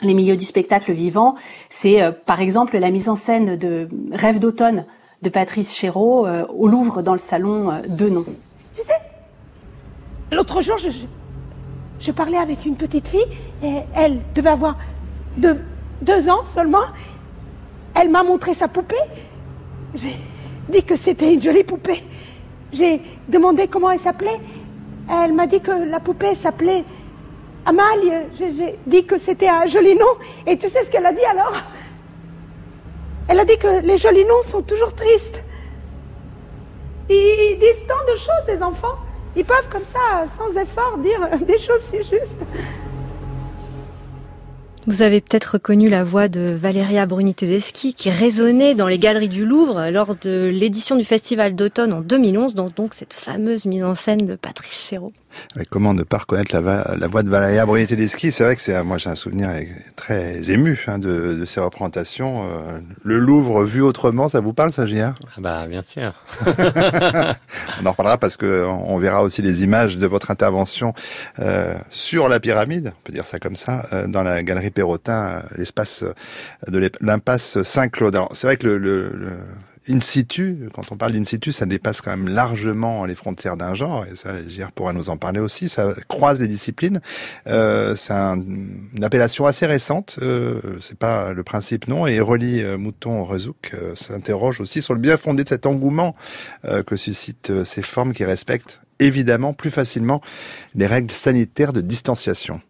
[0.03, 1.35] les milieux du spectacle vivant,
[1.71, 4.87] c'est euh, par exemple la mise en scène de Rêve d'automne
[5.23, 8.25] de Patrice Chéreau euh, au Louvre dans le salon euh, de Nom.
[8.73, 8.93] Tu sais,
[10.33, 10.88] l'autre jour, je,
[12.01, 13.27] je, parlais avec une petite fille
[13.62, 14.77] et elle devait avoir
[15.37, 16.87] deux ans seulement.
[17.95, 18.97] Elle m'a montré sa poupée.
[19.95, 20.17] J'ai
[20.69, 22.03] dit que c'était une jolie poupée.
[22.73, 24.41] J'ai demandé comment elle s'appelait.
[25.11, 26.85] Elle m'a dit que la poupée s'appelait
[27.64, 30.07] Amalie, j'ai dit que c'était un joli nom.
[30.46, 31.55] Et tu sais ce qu'elle a dit alors?
[33.29, 35.40] Elle a dit que les jolis noms sont toujours tristes.
[37.09, 38.96] Ils disent tant de choses, ces enfants.
[39.37, 42.42] Ils peuvent comme ça, sans effort, dire des choses si justes.
[44.88, 49.29] Vous avez peut-être reconnu la voix de Valeria Bruni Tedeschi qui résonnait dans les galeries
[49.29, 53.85] du Louvre lors de l'édition du Festival d'automne en 2011, dans donc cette fameuse mise
[53.85, 55.12] en scène de Patrice Chéreau.
[55.57, 58.62] Mais comment ne pas reconnaître la, la voix de Valeria Bruni Tedeschi C'est vrai que
[58.62, 59.51] c'est moi j'ai un souvenir
[59.97, 62.45] très ému hein, de, de, ces représentations.
[62.45, 66.12] Euh, le Louvre vu autrement, ça vous parle, ça, Gia ah Bah bien sûr.
[66.47, 70.95] on en reparlera parce que on verra aussi les images de votre intervention
[71.38, 75.29] euh, sur la pyramide, on peut dire ça comme ça, euh, dans la galerie Perrotin,
[75.29, 76.05] euh, l'espace
[76.67, 78.19] de l'impasse Saint-Claude.
[78.33, 79.39] C'est vrai que le, le, le
[79.89, 83.75] in situ, quand on parle d'in situ, ça dépasse quand même largement les frontières d'un
[83.75, 87.01] genre, et ça, Gire pourra nous en parler aussi, ça croise les disciplines.
[87.49, 92.63] Euh, c'est un, une appellation assez récente, euh, c'est pas le principe non, et Relie
[92.63, 96.15] euh, Mouton-Rezouk euh, s'interroge aussi sur le bien fondé de cet engouement
[96.65, 100.21] euh, que suscitent euh, ces formes qui respectent évidemment plus facilement
[100.77, 102.61] les règles sanitaires de distanciation.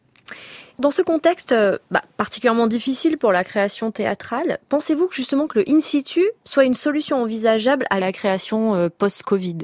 [0.82, 1.54] Dans ce contexte
[1.92, 6.64] bah, particulièrement difficile pour la création théâtrale, pensez-vous que justement que le in situ soit
[6.64, 9.58] une solution envisageable à la création euh, post-Covid?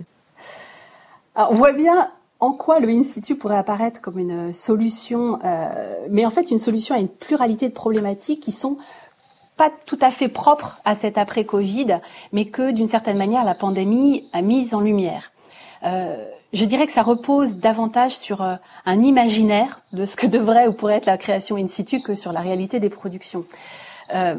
[1.34, 6.24] On voit bien en quoi le in situ pourrait apparaître comme une solution, euh, mais
[6.24, 8.78] en fait une solution à une pluralité de problématiques qui sont
[9.56, 11.98] pas tout à fait propres à cet après-Covid,
[12.30, 15.32] mais que d'une certaine manière la pandémie a mis en lumière.
[15.82, 18.56] Euh, je dirais que ça repose davantage sur euh,
[18.86, 22.32] un imaginaire de ce que devrait ou pourrait être la création in situ que sur
[22.32, 23.44] la réalité des productions.
[24.14, 24.34] Euh,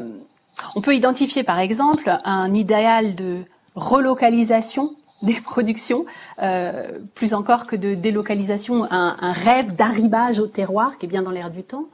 [0.74, 3.44] on peut identifier par exemple un idéal de
[3.74, 6.06] relocalisation des productions,
[6.42, 11.22] euh, plus encore que de délocalisation, un, un rêve d'arribage au terroir qui est bien
[11.22, 11.84] dans l'air du temps.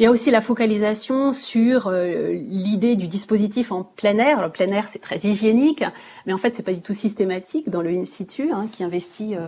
[0.00, 4.40] Il y a aussi la focalisation sur euh, l'idée du dispositif en plein air.
[4.40, 5.84] Le plein air, c'est très hygiénique,
[6.24, 9.36] mais en fait, c'est pas du tout systématique dans le in situ, hein, qui investit
[9.36, 9.40] euh,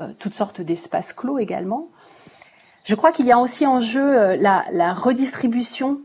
[0.00, 1.88] euh, toutes sortes d'espaces clos également.
[2.84, 6.00] Je crois qu'il y a aussi en jeu la, la redistribution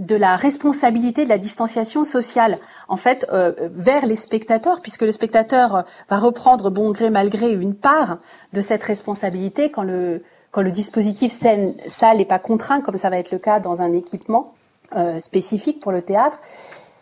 [0.00, 5.84] de la responsabilité de la distanciation sociale, en fait, vers les spectateurs, puisque le spectateur
[6.08, 8.18] va reprendre bon gré mal gré une part
[8.52, 13.10] de cette responsabilité quand le quand le dispositif scène salle n'est pas contraint, comme ça
[13.10, 14.54] va être le cas dans un équipement
[14.96, 16.40] euh, spécifique pour le théâtre.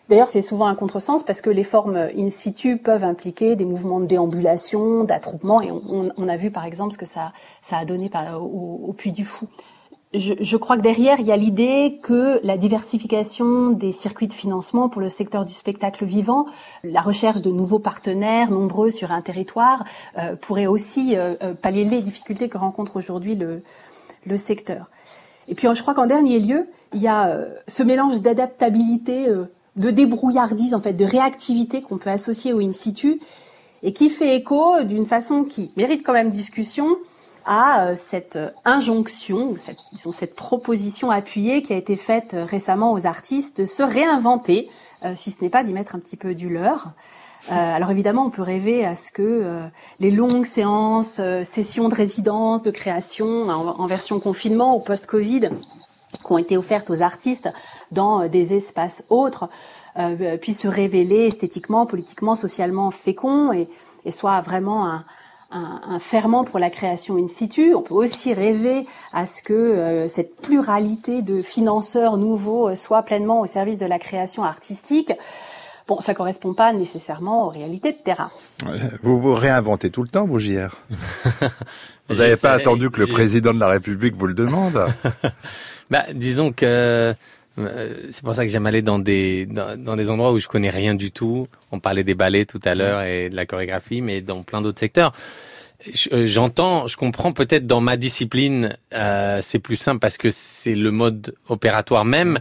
[0.09, 4.00] D'ailleurs, c'est souvent un contresens parce que les formes in situ peuvent impliquer des mouvements
[4.00, 8.11] de déambulation, d'attroupement, et on, a vu par exemple ce que ça, ça a donné
[8.38, 9.48] au, au Puy du Fou.
[10.14, 14.33] Je, je crois que derrière, il y a l'idée que la diversification des circuits de
[14.33, 16.46] financement pour le secteur du spectacle vivant,
[16.85, 19.85] la recherche de nouveaux partenaires nombreux sur un territoire,
[20.18, 23.62] euh, pourrait aussi euh, euh, pallier les difficultés que rencontre aujourd'hui le,
[24.24, 24.88] le secteur.
[25.48, 29.46] Et puis, je crois qu'en dernier lieu, il y a euh, ce mélange d'adaptabilité, euh,
[29.77, 33.20] de débrouillardise, en fait, de réactivité qu'on peut associer au in situ
[33.83, 36.96] et qui fait écho d'une façon qui mérite quand même discussion
[37.46, 42.44] à euh, cette euh, injonction, cette, disons, cette proposition appuyée qui a été faite euh,
[42.44, 44.68] récemment aux artistes de se réinventer,
[45.04, 46.92] euh, si ce n'est pas d'y mettre un petit peu du leur.
[47.52, 49.66] Euh, alors évidemment, on peut rêver à ce que euh,
[50.00, 55.50] les longues séances, sessions de résidence, de création, en, en version confinement ou post-Covid,
[56.12, 57.50] qui ont été offertes aux artistes
[57.90, 59.50] dans des espaces autres,
[60.40, 63.68] puissent se révéler esthétiquement, politiquement, socialement féconds et,
[64.04, 65.04] et soient vraiment un,
[65.55, 67.75] un, un ferment pour la création in situ.
[67.75, 73.03] On peut aussi rêver à ce que euh, cette pluralité de financeurs nouveaux euh, soit
[73.03, 75.12] pleinement au service de la création artistique.
[75.87, 78.31] Bon, ça correspond pas nécessairement aux réalités de terrain.
[79.03, 80.77] Vous vous réinventez tout le temps, vous, JR
[82.09, 84.87] Vous n'avez pas attendu que le président de la République vous le demande
[85.90, 87.14] Bah, disons que euh,
[87.57, 90.71] c'est pour ça que j'aime aller dans des dans, dans des endroits où je connais
[90.71, 91.47] rien du tout.
[91.71, 94.81] On parlait des ballets tout à l'heure et de la chorégraphie, mais dans plein d'autres
[94.81, 95.12] secteurs.
[96.12, 100.75] Euh, J'entends, je comprends peut-être dans ma discipline, euh, c'est plus simple parce que c'est
[100.75, 102.38] le mode opératoire même.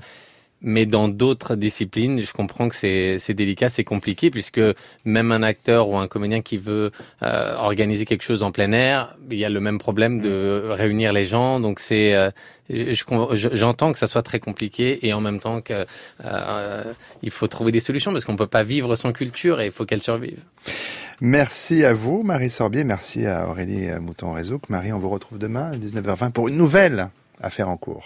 [0.65, 4.61] Mais dans d'autres disciplines, je comprends que c'est c'est délicat, c'est compliqué, puisque
[5.03, 9.15] même un acteur ou un comédien qui veut euh, organiser quelque chose en plein air,
[9.29, 11.59] il y a le même problème de réunir les gens.
[11.59, 12.31] Donc c'est, euh,
[12.69, 12.93] je-
[13.33, 15.85] je- j'entends que ça soit très compliqué et en même temps que
[16.23, 16.83] euh,
[17.21, 19.85] il faut trouver des solutions parce qu'on peut pas vivre sans culture et il faut
[19.85, 20.39] qu'elle survive.
[21.21, 22.83] Merci à vous, Marie Sorbier.
[22.85, 24.69] Merci à Aurélie Mouton-Rézouk.
[24.69, 27.09] Marie, on vous retrouve demain à 19h20 pour une nouvelle
[27.41, 28.05] affaire en cours.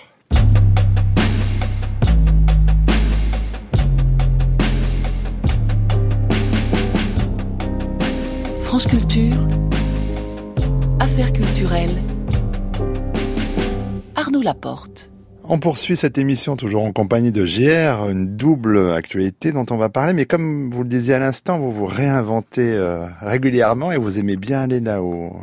[8.67, 9.47] France Culture,
[10.99, 12.03] Affaires culturelles,
[14.13, 15.09] Arnaud Laporte.
[15.45, 19.87] On poursuit cette émission toujours en compagnie de JR, une double actualité dont on va
[19.87, 24.19] parler, mais comme vous le disiez à l'instant, vous vous réinventez euh, régulièrement et vous
[24.19, 25.33] aimez bien aller là où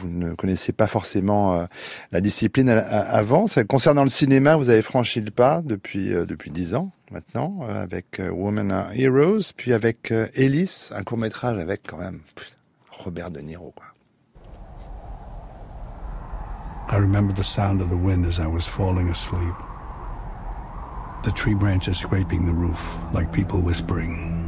[0.00, 1.66] vous ne connaissez pas forcément euh,
[2.10, 3.46] la discipline avant.
[3.68, 8.20] Concernant le cinéma, vous avez franchi le pas depuis euh, depuis dix ans maintenant avec
[8.32, 12.18] Women Are Heroes, puis avec Ellis, un court métrage avec quand même
[13.04, 13.74] Robert De Niro.
[13.74, 13.86] Quoi.
[16.88, 19.54] I remember the sound of the wind as I was falling asleep.
[21.22, 24.40] The tree branches scraping the roof like people whispering.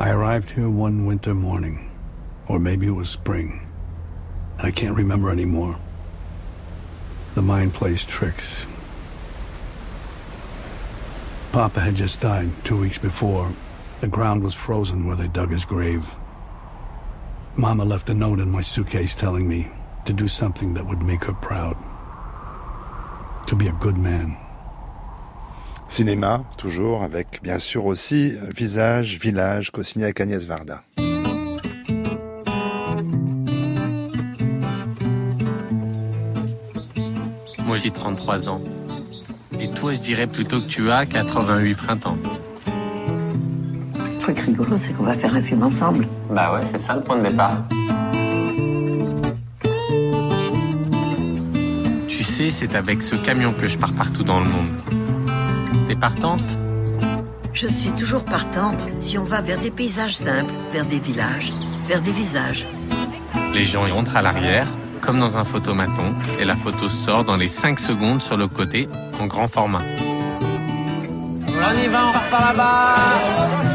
[0.00, 1.90] I arrived here one winter morning,
[2.48, 3.68] or maybe it was spring.
[4.58, 5.76] I can't remember anymore.
[7.34, 8.66] The mind plays tricks.
[11.52, 13.52] Papa had just died two weeks before.
[14.02, 16.04] The ground was frozen where they dug his grave.
[17.54, 19.68] Mama left a note in my suitcase telling me
[20.06, 21.76] to do something that would make her proud.
[23.46, 24.36] To be a good man.
[25.88, 30.82] Cinéma, toujours, avec bien sûr aussi Visage, Village, co-signé avec Agnès Varda.
[37.64, 38.58] Moi j'ai 33 ans.
[39.60, 42.18] Et toi je dirais plutôt que tu as 88 printemps.
[44.22, 46.06] Le truc rigolo, c'est qu'on va faire un film ensemble.
[46.30, 47.56] Bah ouais, c'est ça le point de départ.
[52.06, 54.68] Tu sais, c'est avec ce camion que je pars partout dans le monde.
[55.88, 56.44] T'es partante?
[57.52, 61.52] Je suis toujours partante si on va vers des paysages simples, vers des villages,
[61.88, 62.64] vers des visages.
[63.52, 64.68] Les gens y rentrent à l'arrière,
[65.00, 68.88] comme dans un photomaton, et la photo sort dans les 5 secondes sur le côté,
[69.20, 69.82] en grand format.
[71.48, 73.71] On y va, on part par là-bas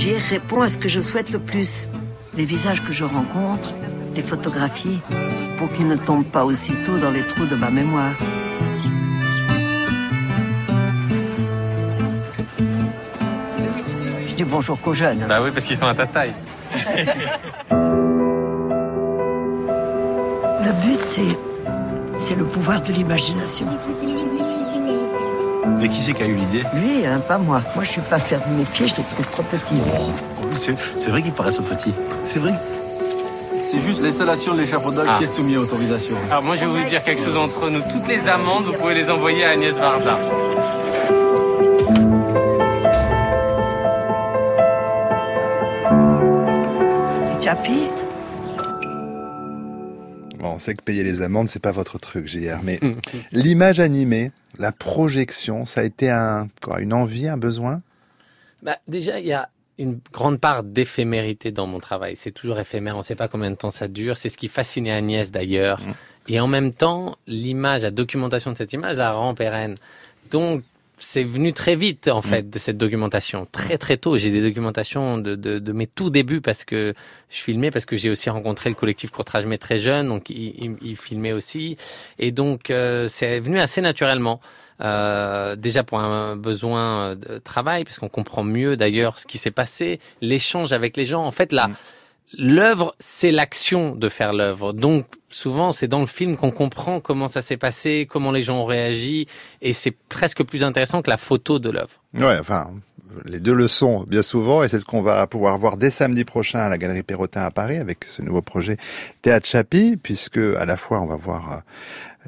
[0.00, 1.86] J'y réponds à ce que je souhaite le plus.
[2.34, 3.74] Les visages que je rencontre,
[4.14, 4.98] les photographies,
[5.58, 8.14] pour qu'ils ne tombent pas aussitôt dans les trous de ma mémoire.
[14.26, 15.26] Je dis bonjour qu'aux jeunes.
[15.28, 16.32] Bah oui, parce qu'ils sont à ta taille.
[20.64, 21.36] Le but, c'est.
[22.16, 23.66] C'est le pouvoir de l'imagination.
[25.80, 26.62] Mais qui c'est qui a eu l'idée?
[26.74, 27.62] Lui, hein, pas moi.
[27.74, 29.80] Moi, je suis pas faire de mes pieds, je les trouve trop petits.
[30.60, 31.94] C'est c'est vrai qu'ils paraissent petits.
[32.22, 32.52] C'est vrai.
[33.62, 35.16] C'est juste l'installation de l'échafaudage Ah.
[35.18, 36.16] qui est soumis à autorisation.
[36.30, 37.80] Alors moi, je vais vous dire quelque chose entre nous.
[37.92, 40.18] Toutes les amendes, vous pouvez les envoyer à Agnès Varda.
[47.32, 47.90] Et Chapi
[50.60, 52.62] sait que payer les amendes, c'est pas votre truc, JR.
[52.62, 52.78] Mais
[53.32, 57.82] l'image animée, la projection, ça a été un, quoi, une envie, un besoin?
[58.62, 62.14] Bah, déjà, il y a une grande part d'éphémérité dans mon travail.
[62.14, 64.18] C'est toujours éphémère, on ne sait pas combien de temps ça dure.
[64.18, 65.80] C'est ce qui fascinait Agnès d'ailleurs.
[66.28, 69.74] Et en même temps, l'image, la documentation de cette image la rend pérenne.
[70.30, 70.62] Donc,
[71.00, 73.46] c'est venu très vite, en fait, de cette documentation.
[73.50, 74.16] Très, très tôt.
[74.16, 76.94] J'ai des documentations de, de, de mes tout débuts parce que
[77.28, 80.54] je filmais, parce que j'ai aussi rencontré le collectif Courtrage Mais très jeune, donc il,
[80.58, 81.76] il, il filmait aussi.
[82.18, 84.40] Et donc, euh, c'est venu assez naturellement.
[84.82, 89.50] Euh, déjà pour un besoin de travail, parce qu'on comprend mieux d'ailleurs ce qui s'est
[89.50, 91.24] passé, l'échange avec les gens.
[91.24, 91.70] En fait, là,
[92.36, 94.72] l'œuvre, c'est l'action de faire l'œuvre.
[94.72, 98.60] Donc, souvent, c'est dans le film qu'on comprend comment ça s'est passé, comment les gens
[98.60, 99.26] ont réagi,
[99.62, 102.00] et c'est presque plus intéressant que la photo de l'œuvre.
[102.14, 102.70] Ouais, enfin,
[103.24, 106.24] les deux le sont bien souvent, et c'est ce qu'on va pouvoir voir dès samedi
[106.24, 108.76] prochain à la Galerie Perrotin à Paris avec ce nouveau projet
[109.22, 111.56] Théâtre Chapi, puisque à la fois on va voir euh,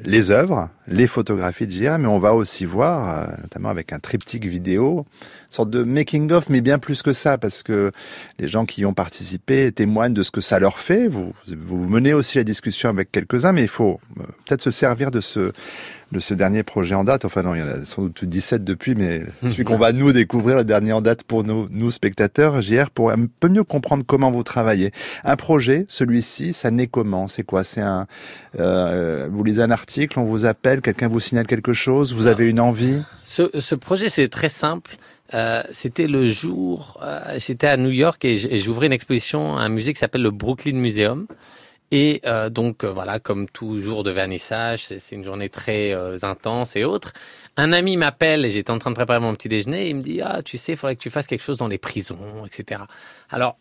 [0.05, 3.98] les œuvres, les photographies de JR, mais on va aussi voir, euh, notamment avec un
[3.98, 5.07] triptyque vidéo,
[5.48, 7.92] une sorte de making-of, mais bien plus que ça, parce que
[8.38, 11.09] les gens qui y ont participé témoignent de ce que ça leur fait.
[11.09, 15.11] Vous, vous menez aussi la discussion avec quelques-uns, mais il faut euh, peut-être se servir
[15.11, 15.52] de ce
[16.12, 17.25] de ce dernier projet en date.
[17.25, 20.12] Enfin non, il y en a sans doute 17 depuis, mais celui qu'on va nous
[20.12, 24.05] découvrir, le dernier en date pour nous, nous spectateurs, JR, pour un peu mieux comprendre
[24.07, 24.92] comment vous travaillez.
[25.25, 27.27] Un projet, celui-ci, ça naît comment?
[27.27, 27.64] C'est quoi?
[27.64, 28.07] C'est un,
[28.61, 32.48] euh, vous lisez un article, on vous appelle, quelqu'un vous signale quelque chose, vous avez
[32.48, 33.03] une envie?
[33.22, 34.96] Ce, ce projet, c'est très simple.
[35.35, 39.70] Euh, c'était le jour, euh, j'étais à New York et j'ouvrais une exposition à un
[39.70, 41.27] musée qui s'appelle le Brooklyn Museum.
[41.92, 46.16] Et euh, donc euh, voilà, comme tout jour de vernissage, c'est une journée très euh,
[46.22, 47.12] intense et autres.
[47.59, 49.90] Un ami m'appelle et j'étais en train de préparer mon petit déjeuner.
[49.90, 51.76] Il me dit ah tu sais, il faudrait que tu fasses quelque chose dans les
[51.76, 52.81] prisons, etc.
[53.28, 53.59] Alors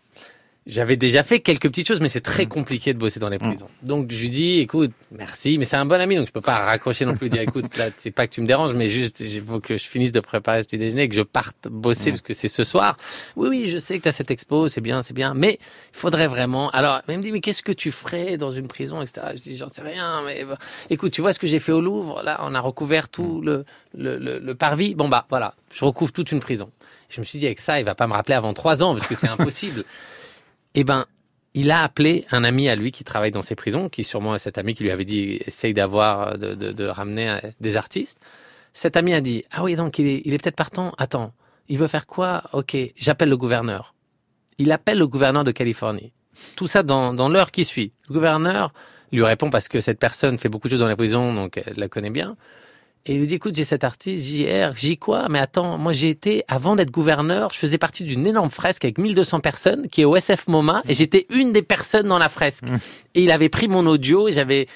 [0.67, 3.67] j'avais déjà fait quelques petites choses, mais c'est très compliqué de bosser dans les prisons.
[3.81, 6.57] Donc je lui dis, écoute, merci, mais c'est un bon ami, donc je peux pas
[6.65, 9.41] raccrocher non plus, dire, écoute, là, c'est pas que tu me déranges, mais juste, il
[9.41, 12.33] faut que je finisse de préparer ce petit déjeuner, que je parte bosser parce que
[12.33, 12.97] c'est ce soir.
[13.35, 15.57] Oui, oui, je sais que tu as cette expo, c'est bien, c'est bien, mais
[15.93, 16.69] il faudrait vraiment.
[16.69, 19.29] Alors, il me dit, mais qu'est-ce que tu ferais dans une prison, etc.
[19.35, 20.59] Je dis, j'en sais rien, mais bah,
[20.91, 23.65] écoute, tu vois ce que j'ai fait au Louvre, là, on a recouvert tout le,
[23.97, 24.93] le, le, le parvis.
[24.93, 26.69] Bon, bah, voilà, je recouvre toute une prison.
[27.09, 29.07] Je me suis dit, avec ça, il va pas me rappeler avant trois ans, parce
[29.07, 29.85] que c'est impossible.
[30.75, 31.05] Eh ben,
[31.53, 34.39] il a appelé un ami à lui qui travaille dans ces prisons, qui sûrement est
[34.39, 38.17] cet ami qui lui avait dit essaye d'avoir de, de, ramener euh, des artistes.
[38.73, 40.93] Cet ami a dit ah oui donc il est, il est peut-être partant.
[40.97, 41.33] Attends,
[41.67, 42.43] il veut faire quoi?
[42.53, 43.93] Ok, j'appelle le gouverneur.
[44.57, 46.13] Il appelle le gouverneur de Californie.
[46.55, 47.91] Tout ça dans, dans l'heure qui suit.
[48.07, 48.73] Le gouverneur
[49.11, 51.77] lui répond parce que cette personne fait beaucoup de choses dans les prisons, donc elle
[51.77, 52.37] la connaît bien.
[53.07, 56.09] Et il lui dit, écoute, j'ai cet artiste, JR, j'y quoi Mais attends, moi j'ai
[56.09, 60.05] été, avant d'être gouverneur, je faisais partie d'une énorme fresque avec 1200 personnes qui est
[60.05, 62.63] au SF MoMA et j'étais une des personnes dans la fresque.
[63.15, 64.67] Et il avait pris mon audio et j'avais,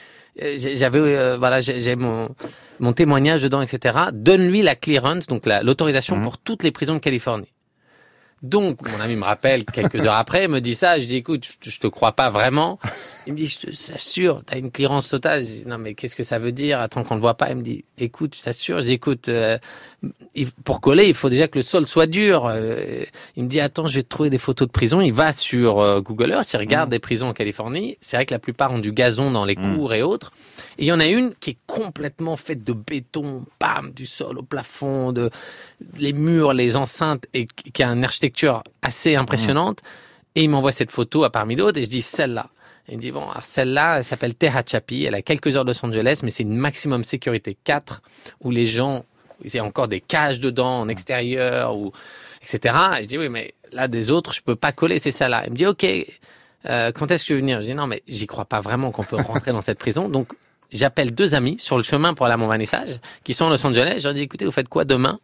[0.41, 2.29] euh, j'avais, euh, voilà, j'ai mon,
[2.79, 3.95] mon témoignage dedans, etc.
[4.11, 7.47] Donne-lui la clearance, donc la- l'autorisation pour toutes les prisons de Californie.
[8.43, 10.99] Donc, mon ami me rappelle quelques heures après, me dit ça.
[10.99, 12.79] Je dis, écoute, je, je te crois pas vraiment.
[13.25, 15.43] Il me dit, je t'assure, t'as une clearance totale.
[15.43, 16.79] Je dis, non, mais qu'est-ce que ça veut dire?
[16.79, 17.49] Attends qu'on le voit pas.
[17.49, 18.79] Il me dit, écoute, je t'assure.
[18.79, 19.57] Je dis, écoute, euh,
[20.63, 22.45] pour coller, il faut déjà que le sol soit dur.
[22.45, 23.03] Euh,
[23.35, 25.01] il me dit, attends, je vais te trouver des photos de prison.
[25.01, 27.97] Il va sur euh, Google Earth, il regarde des prisons en Californie.
[28.01, 30.31] C'est vrai que la plupart ont du gazon dans les cours et autres.
[30.77, 34.37] Et il y en a une qui est complètement faite de béton, bam, du sol
[34.37, 35.29] au plafond, de
[35.97, 39.79] les murs, les enceintes, et qui a une architecture assez impressionnante.
[40.35, 42.49] Et il m'envoie cette photo à parmi d'autres, et je dis celle-là.
[42.87, 45.85] Il me dit bon, alors celle-là, elle s'appelle Tehachapi, elle a quelques heures de Los
[45.85, 48.01] Angeles, mais c'est une maximum sécurité 4,
[48.41, 49.05] où les gens,
[49.43, 51.91] il y a encore des cages dedans, en extérieur, ou
[52.41, 52.75] etc.
[52.99, 55.43] Et je dis oui, mais là des autres, je peux pas coller, c'est ça là.
[55.45, 55.85] Il me dit ok,
[56.67, 57.61] euh, quand est-ce que tu veux venir?
[57.61, 60.09] Je dis non, mais j'y crois pas vraiment qu'on peut rentrer dans cette prison.
[60.09, 60.33] Donc
[60.71, 63.65] j'appelle deux amis sur le chemin pour aller à mon vernissage, qui sont à Los
[63.65, 63.95] Angeles.
[63.99, 65.19] Je leur dis écoutez, vous faites quoi demain?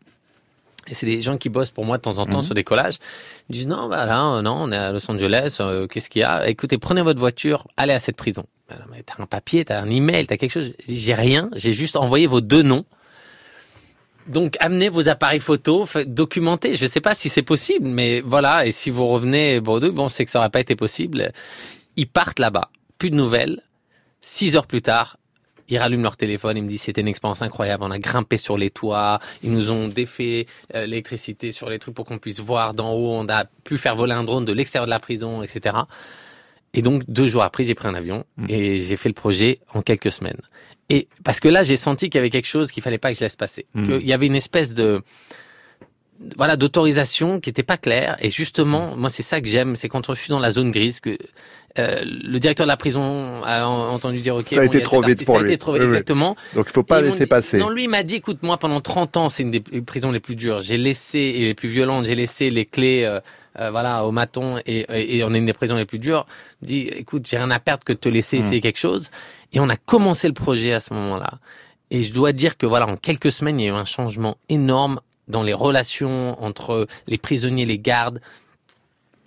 [0.88, 2.44] Et c'est des gens qui bossent pour moi de temps en temps Mhm.
[2.44, 2.96] sur des collages.
[3.50, 5.58] Ils disent non, bah là, non, on est à Los Angeles.
[5.62, 6.50] euh, Qu'est-ce qu'il y a?
[6.50, 8.46] Écoutez, prenez votre voiture, allez à cette prison.
[8.68, 10.74] Alors, mais t'as un papier, t'as un email, t'as quelque chose.
[10.88, 11.50] J'ai rien.
[11.56, 12.84] J'ai juste envoyé vos deux noms.
[14.32, 16.76] Donc, amenez vos appareils photo, documentez.
[16.76, 18.66] Je sais pas si c'est possible, mais voilà.
[18.66, 21.32] Et si vous revenez Bordeaux, bon, c'est que ça aurait pas été possible.
[21.98, 22.70] Ils partent là-bas.
[22.98, 23.62] Plus de nouvelles.
[24.22, 25.18] Six heures plus tard,
[25.68, 28.58] ils rallument leur téléphone, ils me disent c'était une expérience incroyable, on a grimpé sur
[28.58, 32.74] les toits, ils nous ont défait euh, l'électricité sur les trucs pour qu'on puisse voir
[32.74, 35.78] d'en haut, on a pu faire voler un drone de l'extérieur de la prison, etc.
[36.74, 39.82] Et donc deux jours après, j'ai pris un avion et j'ai fait le projet en
[39.82, 40.42] quelques semaines.
[40.94, 43.18] Et parce que là, j'ai senti qu'il y avait quelque chose qu'il fallait pas que
[43.18, 44.00] je laisse passer, Mhm.
[44.00, 45.02] qu'il y avait une espèce de
[46.38, 48.16] voilà d'autorisation qui était pas claire.
[48.22, 51.00] Et justement, moi, c'est ça que j'aime, c'est quand je suis dans la zone grise
[51.00, 51.18] que
[51.80, 54.82] euh, le directeur de la prison a en- entendu dire ok, Ça a bon, été
[54.84, 55.52] trop vite pour ça a lui.
[55.52, 55.86] été trop Oui, oui.
[55.86, 56.36] exactement.
[56.54, 57.58] Donc il faut pas laisser dit- passer.
[57.58, 60.20] Non, lui il m'a dit, écoute, moi pendant 30 ans, c'est une des prisons les
[60.20, 60.60] plus dures.
[60.60, 62.06] J'ai laissé et les plus violentes.
[62.08, 63.22] J'ai laissé les clés, euh,
[63.60, 66.26] euh, voilà, au maton et, et, et on est une des prisons les plus dures.
[66.62, 68.40] Dit, écoute, j'ai rien à perdre que de te laisser Mm.
[68.40, 69.10] essayer quelque chose.
[69.54, 71.40] Et on a commencé le projet à ce moment-là.
[71.90, 74.38] Et je dois dire que voilà, en quelques semaines, il y a eu un changement
[74.48, 78.22] énorme dans les relations entre les prisonniers et les gardes,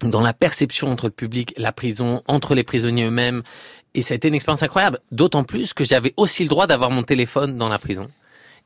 [0.03, 3.43] dans la perception entre le public, la prison, entre les prisonniers eux-mêmes.
[3.95, 4.99] Et ça a été une expérience incroyable.
[5.13, 8.09] D'autant plus que j'avais aussi le droit d'avoir mon téléphone dans la prison.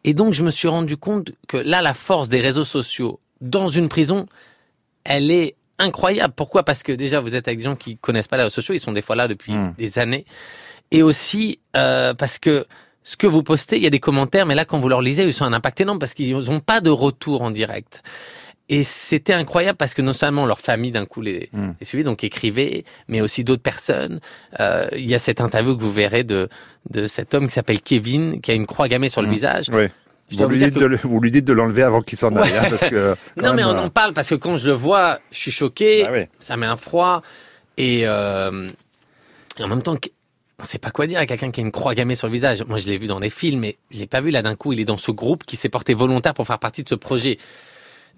[0.05, 3.69] Et donc, je me suis rendu compte que là, la force des réseaux sociaux dans
[3.69, 4.27] une prison,
[5.09, 6.35] elle est incroyable.
[6.37, 6.63] Pourquoi?
[6.65, 8.81] Parce que déjà, vous êtes avec des gens qui connaissent pas les réseaux sociaux, ils
[8.81, 9.75] sont des fois là depuis Mm.
[9.79, 10.25] des années.
[10.91, 12.67] Et aussi euh, parce que
[13.03, 15.25] ce que vous postez, il y a des commentaires, mais là, quand vous leur lisez,
[15.25, 18.03] ils ont un impact énorme parce qu'ils n'ont pas de retour en direct.
[18.71, 21.71] Et c'était incroyable parce que non seulement leur famille d'un coup les, Mm.
[21.81, 24.21] les suivait, donc écrivait, mais aussi d'autres personnes.
[24.61, 26.49] Euh, il y a cette interview que vous verrez de,
[26.91, 29.33] de cet homme qui s'appelle Kevin, qui a une croix gammée sur le Mm.
[29.33, 29.71] visage.
[29.73, 29.87] Oui.
[30.31, 32.35] Je Vous lui, dites que- de le- vous lui dites de l'enlever avant qu'il s'en
[32.37, 32.59] aille, Ouais.
[32.59, 33.15] hein, parce que.
[33.39, 35.51] quand Non, mais on euh, en parle parce que quand je le vois, je suis
[35.51, 36.25] choqué, Bah oui.
[36.39, 37.23] ça met un froid,
[37.79, 38.69] et, euh,
[39.59, 39.97] et en même temps,
[40.59, 42.63] on sait pas quoi dire à quelqu'un qui a une croix gammée sur le visage.
[42.67, 44.73] Moi, je l'ai vu dans les films, mais je l'ai pas vu là d'un coup.
[44.73, 47.39] Il est dans ce groupe qui s'est porté volontaire pour faire partie de ce projet.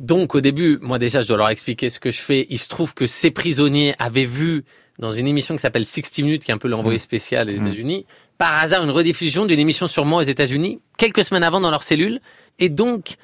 [0.01, 2.47] Donc, au début, moi déjà, je dois leur expliquer ce que je fais.
[2.49, 4.65] Il se trouve que ces prisonniers avaient vu
[4.99, 7.01] dans une émission qui s'appelle 60 Minutes, qui est un peu l'envoyé Mmh.
[7.03, 8.07] spécial des États-Unis,
[8.41, 11.83] par hasard une rediffusion d'une émission sur moi aux États-Unis, quelques semaines avant dans leur
[11.83, 12.21] cellule.
[12.59, 13.17] Et donc,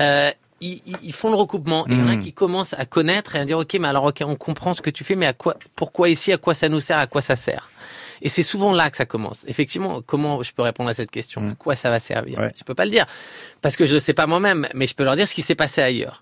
[0.00, 1.86] euh, ils, font le recoupement.
[1.86, 2.18] Et il y en a Mm.
[2.18, 4.90] qui commencent à connaître et à dire, OK, mais alors, OK, on comprend ce que
[4.90, 7.36] tu fais, mais à quoi, pourquoi ici, à quoi ça nous sert, à quoi ça
[7.36, 7.70] sert?
[8.20, 9.44] Et c'est souvent là que ça commence.
[9.46, 11.50] Effectivement, comment je peux répondre à cette question?
[11.50, 12.40] À quoi ça va servir?
[12.40, 12.52] Ouais.
[12.58, 13.06] Je peux pas le dire.
[13.62, 15.54] Parce que je le sais pas moi-même, mais je peux leur dire ce qui s'est
[15.54, 16.20] passé ailleurs.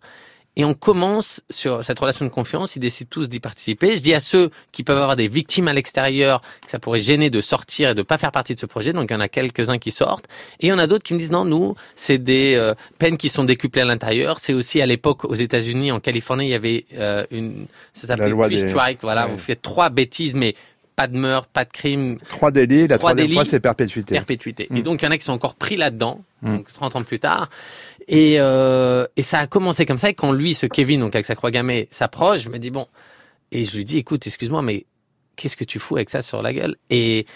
[0.57, 2.77] Et on commence sur cette relation de confiance.
[2.77, 3.97] Ils décident tous d'y participer.
[3.97, 7.31] Je dis à ceux qui peuvent avoir des victimes à l'extérieur que ça pourrait gêner
[7.31, 8.93] de sortir et de pas faire partie de ce projet.
[8.93, 10.27] Donc il y en a quelques-uns qui sortent.
[10.61, 13.17] Et il y en a d'autres qui me disent non, nous, c'est des euh, peines
[13.17, 14.39] qui sont décuplées à l'intérieur.
[14.41, 18.29] C'est aussi à l'époque aux États-Unis, en Californie, il y avait euh, une, ça s'appelait
[18.29, 18.99] loi three des- strike.
[19.01, 19.33] Voilà, Ouais.
[19.33, 20.55] vous faites trois bêtises, mais
[20.97, 23.35] pas de meurtre, pas de crime, Trois délits, la Trois troisième délits.
[23.35, 24.15] fois, c'est perpétuité.
[24.15, 24.67] perpétuité.
[24.71, 24.77] Mm.
[24.77, 26.57] Et donc, il y en a qui sont encore pris là-dedans, Mm.
[26.57, 27.49] donc 30 ans plus tard.
[28.09, 30.11] Et, euh, et ça a commencé comme ça.
[30.11, 32.87] Et quand lui, ce Kevin, donc avec sa croix gammée, s'approche, je me dis, bon,
[33.53, 34.87] et je lui dis, écoute, excuse-moi, mais
[35.37, 36.77] qu'est-ce que tu fous avec ça sur la gueule?
[36.91, 37.27] Et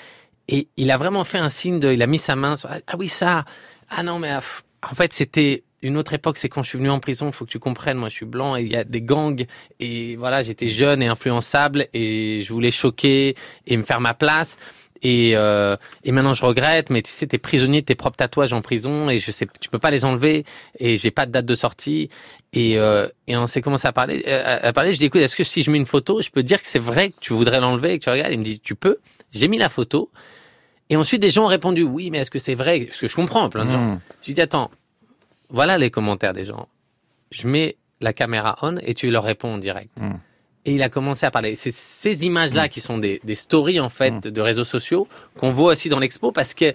[0.48, 2.94] et il a vraiment fait un signe de, il a mis sa main sur, ah
[2.98, 3.44] oui, ça,
[3.88, 4.42] ah non, mais ah,
[4.88, 7.50] en fait, c'était une autre époque, c'est quand je suis venu en prison, faut que
[7.50, 9.44] tu comprennes, moi je suis blanc et il y a des gangs
[9.78, 13.34] et voilà, j'étais jeune et influençable et je voulais choquer
[13.66, 14.56] et me faire ma place.
[15.02, 18.54] Et, euh, et maintenant je regrette, mais tu sais, t'es prisonnier de tes propres tatouages
[18.54, 20.44] en prison et je sais, tu peux pas les enlever
[20.78, 22.08] et j'ai pas de date de sortie.
[22.54, 24.94] Et, euh, et on s'est commencé à parler, à, à parler.
[24.94, 26.78] Je dis écoute, est-ce que si je mets une photo, je peux dire que c'est
[26.78, 28.32] vrai que tu voudrais l'enlever et que tu regardes?
[28.32, 28.96] Il me dit tu peux.
[29.32, 30.10] J'ai mis la photo.
[30.88, 32.88] Et ensuite des gens ont répondu oui, mais est-ce que c'est vrai?
[32.92, 33.86] Ce que je comprends, plein de gens.
[33.86, 34.00] Mm.
[34.26, 34.70] Je dis attends,
[35.50, 36.68] voilà les commentaires des gens.
[37.30, 39.90] Je mets la caméra on et tu leur réponds en direct.
[39.98, 40.14] Mm.
[40.66, 41.54] Et il a commencé à parler.
[41.54, 45.06] C'est ces images-là qui sont des, des stories en fait de réseaux sociaux
[45.38, 46.72] qu'on voit aussi dans l'expo parce que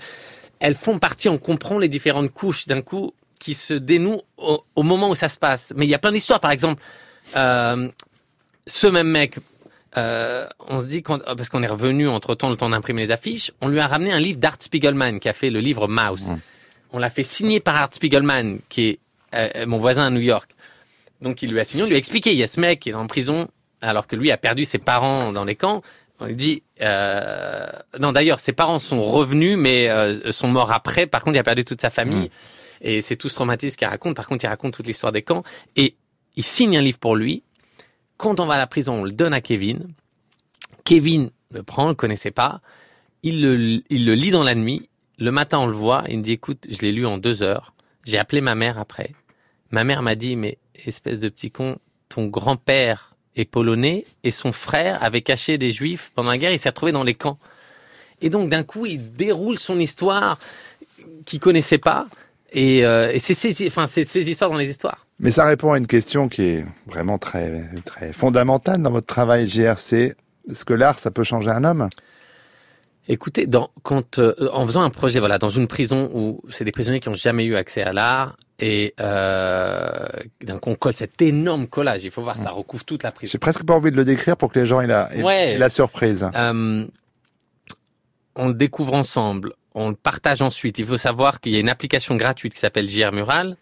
[0.59, 1.27] elles font partie.
[1.29, 5.27] On comprend les différentes couches d'un coup qui se dénouent au, au moment où ça
[5.27, 5.73] se passe.
[5.75, 6.39] Mais il y a plein d'histoires.
[6.39, 6.81] Par exemple,
[7.35, 7.89] euh,
[8.67, 9.37] ce même mec.
[9.97, 13.11] euh, on se dit quand, parce qu'on est revenu entre temps le temps d'imprimer les
[13.11, 16.31] affiches, on lui a ramené un livre d'Art Spiegelman qui a fait le livre Mouse.
[16.91, 18.99] On l'a fait signer par Art Spiegelman qui est
[19.33, 20.51] euh, mon voisin à New York.
[21.21, 22.89] Donc il lui a signé, on lui a expliqué, il y a ce mec qui
[22.89, 23.47] est en prison
[23.81, 25.81] alors que lui a perdu ses parents dans les camps.
[26.19, 27.67] On lui dit, euh,
[27.99, 31.07] non d'ailleurs ses parents sont revenus mais euh, sont morts après.
[31.07, 32.29] Par contre il a perdu toute sa famille
[32.81, 34.15] et c'est tout ce traumatisme qu'il raconte.
[34.15, 35.43] Par contre il raconte toute l'histoire des camps
[35.75, 35.95] et
[36.35, 37.43] il signe un livre pour lui.
[38.17, 39.93] Quand on va à la prison, on le donne à Kevin.
[40.83, 42.61] Kevin le prend, on le connaissait pas.
[43.23, 44.89] Il le, il le lit dans la nuit.
[45.21, 46.03] Le matin, on le voit.
[46.09, 47.73] Il me dit, écoute, je l'ai lu en deux heures.
[48.05, 49.11] J'ai appelé ma mère après.
[49.69, 51.77] Ma mère m'a dit, mais espèce de petit con,
[52.09, 56.57] ton grand-père est polonais et son frère avait caché des juifs pendant la guerre, il
[56.57, 57.37] s'est retrouvé dans les camps.
[58.21, 60.39] Et donc d'un coup, il déroule son histoire
[61.25, 62.07] qu'il connaissait pas.
[62.51, 65.05] Et, euh, c'est ces histoires dans les histoires.
[65.19, 69.47] Mais ça répond à une question qui est vraiment très, très fondamentale dans votre travail,
[69.47, 70.15] GRC.
[70.49, 71.89] Est-ce que l'art, ça peut changer un homme?
[73.13, 76.71] Écoutez, dans, quand, euh, en faisant un projet, voilà, dans une prison où c'est des
[76.71, 80.07] prisonniers qui ont jamais eu accès à l'art, et euh,
[80.61, 83.31] coup on colle cet énorme collage, il faut voir, ça recouvre toute la prison.
[83.33, 85.57] J'ai presque pas envie de le décrire pour que les gens aient la, aient Ouais.
[85.57, 86.25] la surprise.
[86.35, 86.85] Euh,
[88.35, 90.79] on le découvre ensemble, on le partage ensuite.
[90.79, 93.57] Il faut savoir qu'il y a une application gratuite qui s'appelle JR Mural.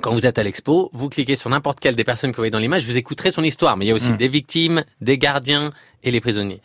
[0.00, 2.50] Quand vous êtes à l'expo, vous cliquez sur n'importe quelle des personnes que vous voyez
[2.50, 3.76] dans l'image, vous écouterez son histoire.
[3.76, 4.16] Mais il y a aussi Mm.
[4.16, 5.70] des victimes, des gardiens
[6.02, 6.60] et les prisonniers.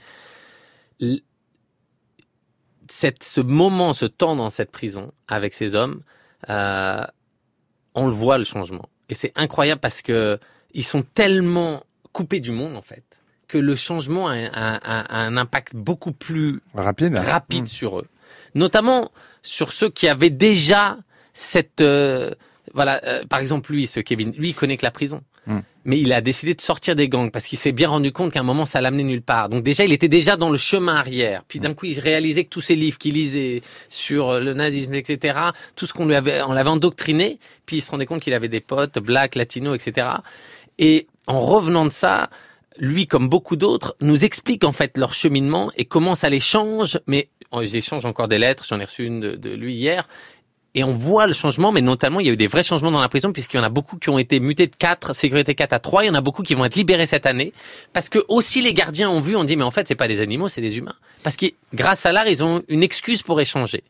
[2.95, 6.01] Cette, ce moment, ce temps dans cette prison avec ces hommes,
[6.49, 7.03] euh,
[7.95, 8.87] on le voit le changement.
[9.09, 10.39] Et c'est incroyable parce que
[10.75, 13.03] ils sont tellement coupés du monde en fait
[13.47, 17.15] que le changement a, a- a- a un impact beaucoup plus Rapide.
[17.17, 17.67] rapide Mm.
[17.79, 18.07] sur eux,
[18.53, 20.97] notamment sur ceux qui avaient déjà
[21.33, 22.31] cette euh,
[22.75, 25.59] voilà euh, par exemple lui ce Kevin lui il connaît que la prison Mm.
[25.83, 28.39] mais il a décidé de sortir des gangs parce qu'il s'est bien rendu compte qu'à
[28.39, 31.43] un moment ça l'amenait nulle part donc déjà il était déjà dans le chemin arrière
[31.47, 35.37] puis d'un coup il réalisait que tous ces livres qu'il lisait sur le nazisme etc
[35.75, 38.47] tout ce qu'on lui avait on l'avait endoctriné puis il se rendait compte qu'il avait
[38.47, 40.07] des potes blacks latinos etc
[40.79, 42.29] et en revenant de ça
[42.79, 46.99] lui, comme beaucoup d'autres, nous explique en fait leur cheminement et comment ça les change.
[47.07, 50.07] Mais oh, j'échange encore des lettres, j'en ai reçu une de, de lui hier.
[50.75, 53.01] Et on voit le changement, mais notamment, il y a eu des vrais changements dans
[53.01, 55.73] la prison, puisqu'il y en a beaucoup qui ont été mutés de 4, sécurité 4
[55.73, 56.03] à 3.
[56.03, 57.53] Il y en a beaucoup qui vont être libérés cette année.
[57.93, 60.19] Parce que aussi les gardiens ont vu, on dit, mais en fait, c'est pas des
[60.19, 60.95] animaux, c'est des humains.
[61.21, 63.83] Parce que grâce à l'art, ils ont une excuse pour échanger.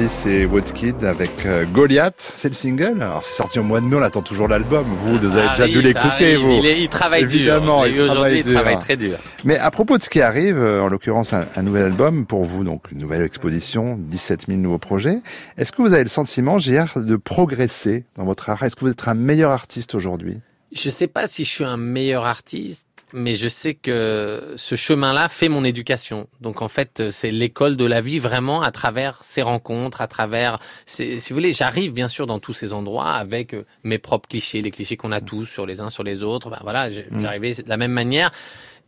[0.00, 2.32] Complice, c'est Woodkid avec euh, Goliath.
[2.34, 3.02] C'est le single.
[3.02, 4.84] Alors, c'est sorti au mois de mai, on attend toujours l'album.
[5.02, 6.50] Vous, vous avez Ça déjà dû l'écouter, vous.
[6.52, 7.92] Il, est- il travaille Évidemment, dur.
[7.96, 8.52] il Et travaille il dur.
[8.54, 9.18] travaille très dur.
[9.44, 12.44] Mais à propos de ce qui arrive, euh, en l'occurrence un, un nouvel album pour
[12.44, 15.18] vous, donc une nouvelle exposition, 17 000 nouveaux projets.
[15.58, 18.62] Est-ce que vous avez le sentiment, JR, de progresser dans votre art?
[18.62, 20.38] Est-ce que vous êtes un meilleur artiste aujourd'hui?
[20.72, 25.28] Je sais pas si je suis un meilleur artiste, mais je sais que ce chemin-là
[25.28, 26.28] fait mon éducation.
[26.40, 30.60] Donc en fait, c'est l'école de la vie vraiment à travers ces rencontres, à travers,
[30.86, 34.62] si vous voulez, j'arrive bien sûr dans tous ces endroits avec euh, mes propres clichés,
[34.62, 36.50] les clichés qu'on a tous sur les uns sur les autres.
[36.50, 37.20] Ben voilà, Mm.
[37.20, 38.30] j'arrivais de la même manière.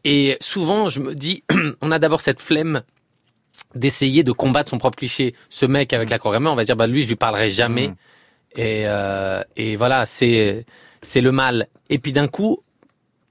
[0.04, 1.42] Et souvent, je me dis,
[1.80, 2.82] on a d'abord cette flemme
[3.74, 5.34] d'essayer de combattre son propre cliché.
[5.50, 7.88] Ce mec avec l'aquagrammet, on va dire, bah lui, je lui parlerai jamais.
[7.88, 7.94] Mm.
[8.56, 10.64] Et, euh, et voilà, c'est
[11.02, 11.68] c'est le mal.
[11.90, 12.62] Et puis d'un coup,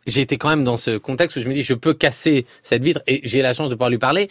[0.07, 2.83] j'ai été quand même dans ce contexte où je me dis, je peux casser cette
[2.83, 4.29] vitre et j'ai la chance de pouvoir lui parler.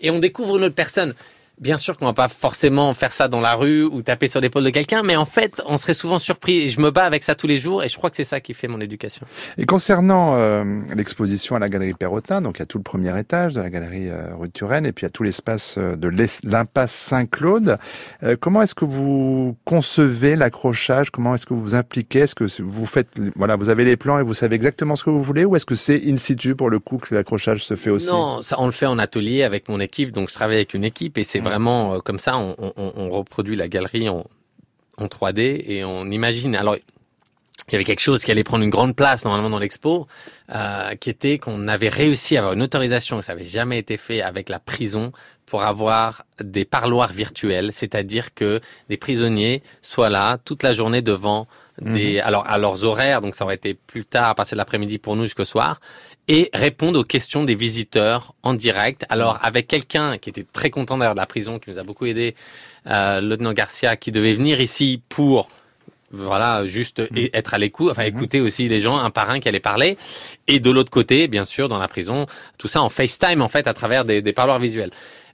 [0.00, 1.14] Et on découvre une autre personne.
[1.60, 4.64] Bien sûr qu'on va pas forcément faire ça dans la rue ou taper sur l'épaule
[4.64, 6.62] de quelqu'un, mais en fait, on serait souvent surpris.
[6.62, 8.40] Et je me bats avec ça tous les jours et je crois que c'est ça
[8.40, 9.26] qui fait mon éducation.
[9.58, 13.16] Et concernant euh, l'exposition à la galerie Perrotin, donc il y a tout le premier
[13.18, 15.76] étage de la galerie euh, rue de Turenne et puis il y a tout l'espace
[15.78, 16.10] euh, de
[16.44, 17.78] l'impasse Saint-Claude.
[18.22, 21.10] Euh, comment est-ce que vous concevez l'accrochage?
[21.10, 24.18] Comment est-ce que vous vous impliquez Est-ce que vous faites, voilà, vous avez les plans
[24.18, 26.70] et vous savez exactement ce que vous voulez, ou est-ce que c'est in situ pour
[26.70, 28.08] le coup que l'accrochage se fait aussi?
[28.08, 30.84] Non, ça, on le fait en atelier avec mon équipe, donc je travaille avec une
[30.84, 31.41] équipe et c'est.
[31.42, 34.24] Vraiment euh, comme ça, on, reproduit la galerie en,
[34.96, 36.56] en 3D et on imagine.
[36.56, 40.06] Alors, il y avait quelque chose qui allait prendre une grande place normalement dans l'expo,
[40.54, 44.20] euh, qui était qu'on avait réussi à avoir une autorisation, ça avait jamais été fait
[44.20, 45.12] avec la prison,
[45.52, 51.46] pour avoir des parloirs virtuels, c'est-à-dire que des prisonniers soient là toute la journée devant
[51.82, 54.98] des, alors à leurs horaires, donc ça aurait été plus tard à partir de l'après-midi
[54.98, 55.80] pour nous jusqu'au soir,
[56.28, 59.04] et répondre aux questions des visiteurs en direct.
[59.08, 62.06] Alors avec quelqu'un qui était très content d'ailleurs de la prison, qui nous a beaucoup
[62.06, 62.34] aidé,
[62.86, 65.48] euh, le lieutenant Garcia, qui devait venir ici pour
[66.14, 69.48] voilà, juste et- être à l'écoute, enfin écouter aussi les gens un par un qui
[69.48, 69.96] allaient parler.
[70.46, 72.26] Et de l'autre côté, bien sûr, dans la prison,
[72.58, 74.90] tout ça en FaceTime en fait à travers des, des parloirs visuels.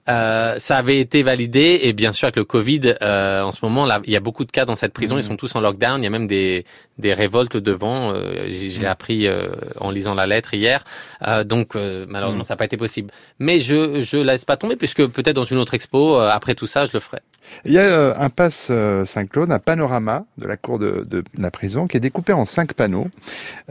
[0.08, 3.84] Euh, ça avait été validé et bien sûr avec le Covid, euh, en ce moment
[3.84, 5.18] là, il y a beaucoup de cas dans cette prison.
[5.18, 6.00] Ils sont tous en lockdown.
[6.00, 6.64] Il y a même des
[6.98, 8.12] des révoltes devant.
[8.12, 9.48] Euh, J'ai j'ai appris euh,
[9.80, 10.84] en lisant la lettre hier.
[11.26, 13.10] Euh, donc euh, malheureusement, ça n'a pas été possible.
[13.38, 16.66] Mais je je laisse pas tomber puisque peut-être dans une autre expo euh, après tout
[16.66, 17.20] ça, je le ferai.
[17.64, 21.24] Il y a euh, un passe euh, Saint-Claude, un panorama de la cour de, de
[21.38, 23.08] la prison qui est découpé en cinq panneaux,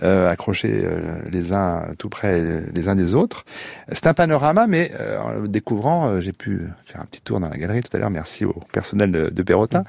[0.04, 3.46] euh, accrochés euh, les uns tout près les uns des autres.
[3.92, 7.40] C'est un panorama, mais euh, en le découvrant, euh, j'ai pu faire un petit tour
[7.40, 9.84] dans la galerie tout à l'heure, merci au personnel de, de Perrotin.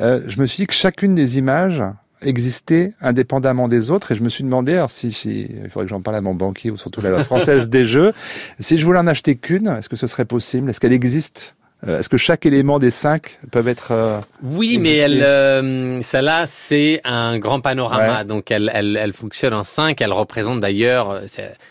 [0.00, 1.82] Euh, je me suis dit que chacune des images
[2.22, 5.90] existait indépendamment des autres et je me suis demandé alors si, si il faudrait que
[5.90, 8.12] j'en parle à mon banquier ou surtout la française des jeux
[8.58, 10.68] si je voulais en acheter qu'une est-ce que ce serait possible?
[10.68, 11.54] Est-ce qu'elle existe?
[11.86, 16.46] Euh, est-ce que chaque élément des cinq peuvent être euh, Oui, mais elle, euh, celle-là,
[16.46, 18.18] c'est un grand panorama.
[18.18, 18.24] Ouais.
[18.24, 20.00] Donc, elle, elle, elle fonctionne en cinq.
[20.00, 21.20] Elle représente d'ailleurs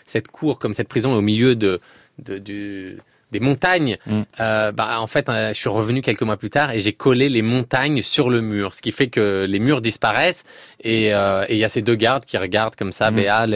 [0.06, 1.80] cette cour, comme cette prison, au milieu de,
[2.24, 2.98] de du,
[3.32, 3.98] des montagnes.
[4.06, 4.22] Mm.
[4.38, 8.00] Bah, en fait, je suis revenu quelques mois plus tard et j'ai collé les montagnes
[8.00, 10.44] sur le mur, ce qui fait que les murs disparaissent
[10.82, 13.14] et il y a ces deux gardes qui regardent comme ça, Mm.
[13.14, 13.46] Béa,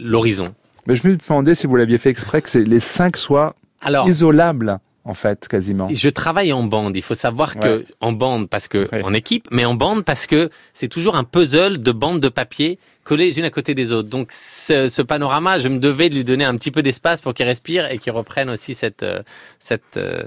[0.00, 0.52] l'horizon.
[0.88, 4.78] mais je me demandais si vous l'aviez fait exprès que les cinq soient Alors, isolables
[5.04, 6.96] en fait quasiment Je travaille en bande.
[6.96, 7.86] Il faut savoir que Ouais.
[8.00, 9.02] en bande parce que Ouais.
[9.02, 12.78] en équipe, mais en bande parce que c'est toujours un puzzle de bandes de papier
[13.04, 14.08] collées les unes à côté des autres.
[14.08, 17.34] Donc ce, ce panorama, je me devais de lui donner un petit peu d'espace pour
[17.34, 19.22] qu'il respire et qu'il reprenne aussi cette euh,
[19.58, 20.22] cette euh,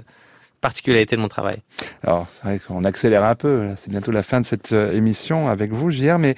[0.62, 1.58] particularité de mon travail.
[2.04, 3.70] Alors, c'est vrai qu'on accélère un peu.
[3.78, 6.18] C'est bientôt la fin de cette euh, émission avec vous, JR.
[6.18, 6.36] Mais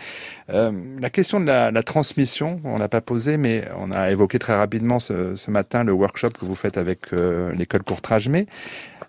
[0.50, 4.56] euh, la question de la, transmission, on l'a pas posée, mais on a évoqué très
[4.56, 8.46] rapidement ce, matin le workshop que vous faites avec euh, l'école Courtrage-Mais.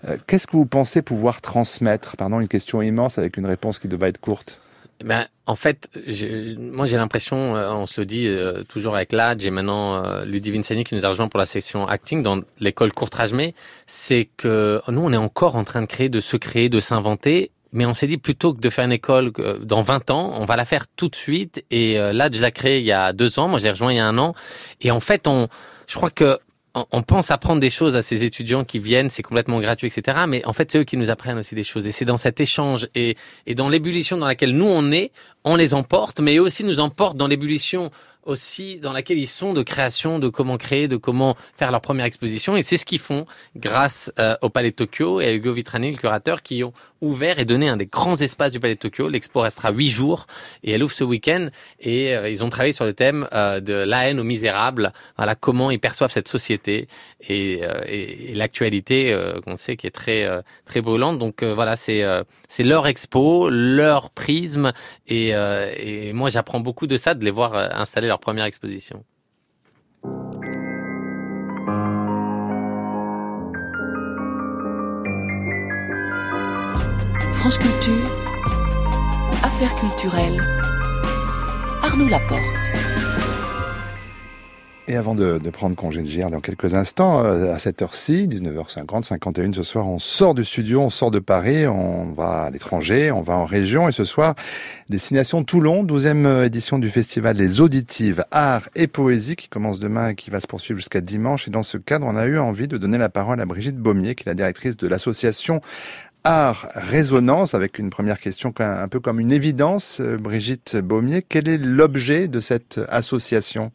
[0.09, 2.17] Euh, Qu'est-ce que vous pensez pouvoir transmettre?
[2.17, 4.61] Pardon, une question immense avec une réponse qui devrait être courte.
[5.03, 9.13] Ben, en fait, j'ai- moi j'ai l'impression, euh, on se le dit euh, toujours avec
[9.13, 12.41] l'âge et maintenant euh, Ludivine Sani qui nous a rejoint pour la section acting dans
[12.61, 13.55] l'école Courtrage-Mais,
[13.87, 17.51] c'est que nous on est encore en train de créer, de se créer, de s'inventer.
[17.73, 20.45] Mais on s'est dit plutôt que de faire une école euh, dans 20 ans, on
[20.45, 21.65] va la faire tout de suite.
[21.71, 23.47] Et euh, là, je l'ai il y a deux ans.
[23.47, 24.35] Moi, je l'ai rejoint il y a un an.
[24.81, 25.47] Et en fait, on,
[25.87, 26.39] je crois que
[26.75, 30.19] on pense apprendre des choses à ces étudiants qui viennent, c'est complètement gratuit, etc.
[30.29, 31.87] Mais en fait, c'est eux qui nous apprennent aussi des choses.
[31.89, 33.17] Et c'est dans cet échange et,
[33.55, 35.11] dans l'ébullition dans laquelle nous on est,
[35.45, 37.91] on les emporte, mais eux aussi nous emportent dans l'ébullition
[38.25, 42.05] aussi dans laquelle ils sont de création, de comment créer, de comment faire leur première
[42.05, 42.57] exposition.
[42.57, 43.27] Et c'est ce qu'ils font
[43.57, 47.39] grâce euh, au Palais de Tokyo et à Hugo Vitrani, le curateur, qui ont ouvert
[47.39, 49.09] et donné un des grands espaces du Palais de Tokyo.
[49.09, 50.27] L'expo restera huit jours
[50.63, 51.49] et elle ouvre ce week-end.
[51.81, 54.93] Et euh, ils ont travaillé sur le thème euh, de la haine aux misérables.
[55.17, 56.89] Voilà comment ils perçoivent cette société
[57.27, 60.29] et, et, l'actualité qu'on sait qui est très
[60.65, 61.19] très brûlante.
[61.19, 62.05] Donc voilà, c'est
[62.49, 64.73] c'est leur expo, leur prisme
[65.07, 68.45] et, euh, et moi j'apprends beaucoup de ça de les voir euh, installer leur première
[68.45, 69.05] exposition.
[77.33, 78.11] France Culture,
[79.43, 80.41] Affaires culturelles,
[81.83, 83.00] Arnaud Laporte.
[84.89, 88.27] Et avant de, de prendre congé de JR dans quelques instants, euh, à cette heure-ci,
[88.27, 92.51] 19h50, 51 ce soir, on sort du studio, on sort de Paris, on va à
[92.51, 93.89] l'étranger, on va en région.
[93.89, 94.35] Et ce soir,
[94.89, 100.15] destination Toulon, 12e édition du festival Les Auditives, Art et Poésie, qui commence demain et
[100.17, 101.47] qui va se poursuivre jusqu'à dimanche.
[101.47, 104.15] Et dans ce cadre, on a eu envie de donner la parole à Brigitte Baumier,
[104.15, 105.61] qui est la directrice de l'association
[106.25, 110.01] Art Résonance, avec une première question un peu comme une évidence.
[110.01, 113.73] Euh, Brigitte Baumier, quel est l'objet de cette association?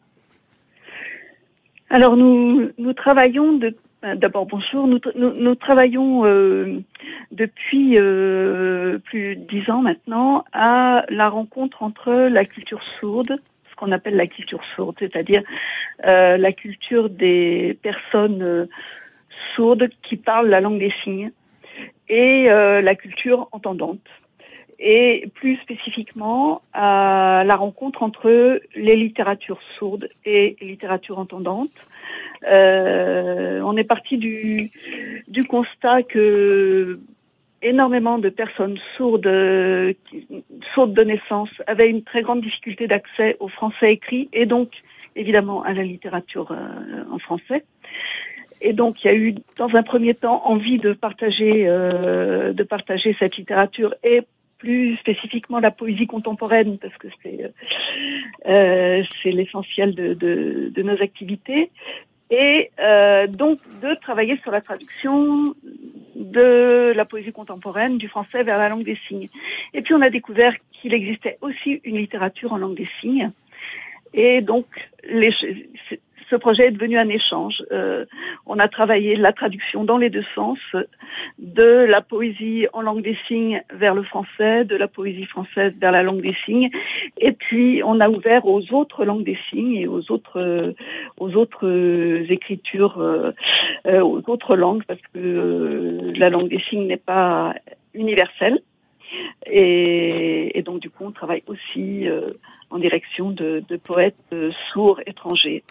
[1.88, 6.80] Alors nous nous travaillons de euh, d'abord bonjour nous, nous, nous travaillons euh,
[7.30, 13.76] depuis euh, plus de dix ans maintenant à la rencontre entre la culture sourde ce
[13.76, 15.42] qu'on appelle la culture sourde c'est-à-dire
[16.06, 18.66] euh, la culture des personnes euh,
[19.54, 21.30] sourdes qui parlent la langue des signes
[22.08, 24.08] et euh, la culture entendante
[24.78, 31.68] et plus spécifiquement à la rencontre entre les littératures sourdes et littératures entendantes.
[32.46, 34.70] Euh, on est parti du,
[35.28, 37.00] du constat que
[37.62, 39.92] énormément de personnes sourdes, euh,
[40.74, 44.70] sourdes de naissance, avaient une très grande difficulté d'accès au français écrit et donc
[45.16, 47.64] évidemment à la littérature euh, en français.
[48.60, 52.62] Et donc, il y a eu, dans un premier temps, envie de partager, euh, de
[52.62, 54.22] partager cette littérature et
[54.58, 57.52] plus spécifiquement la poésie contemporaine, parce que c'est
[58.46, 61.70] euh, c'est l'essentiel de, de, de nos activités.
[62.30, 65.54] Et euh, donc de travailler sur la traduction
[66.16, 69.28] de la poésie contemporaine du français vers la langue des signes.
[69.74, 73.30] Et puis on a découvert qu'il existait aussi une littérature en langue des signes.
[74.12, 74.66] Et donc
[75.04, 75.32] les,
[76.30, 77.62] ce projet est devenu un échange.
[77.72, 78.04] Euh,
[78.46, 80.58] on a travaillé la traduction dans les deux sens,
[81.38, 85.92] de la poésie en langue des signes vers le français, de la poésie française vers
[85.92, 86.70] la langue des signes,
[87.18, 90.72] et puis on a ouvert aux autres langues des signes et aux autres euh,
[91.18, 93.32] aux autres euh, écritures, euh,
[93.86, 97.54] euh, aux autres langues, parce que la langue des signes n'est pas
[97.94, 98.60] universelle.
[99.46, 102.32] Et, donc du coup, on travaille aussi euh,
[102.70, 104.34] en direction de, de poètes
[104.72, 105.62] sourds étrangers.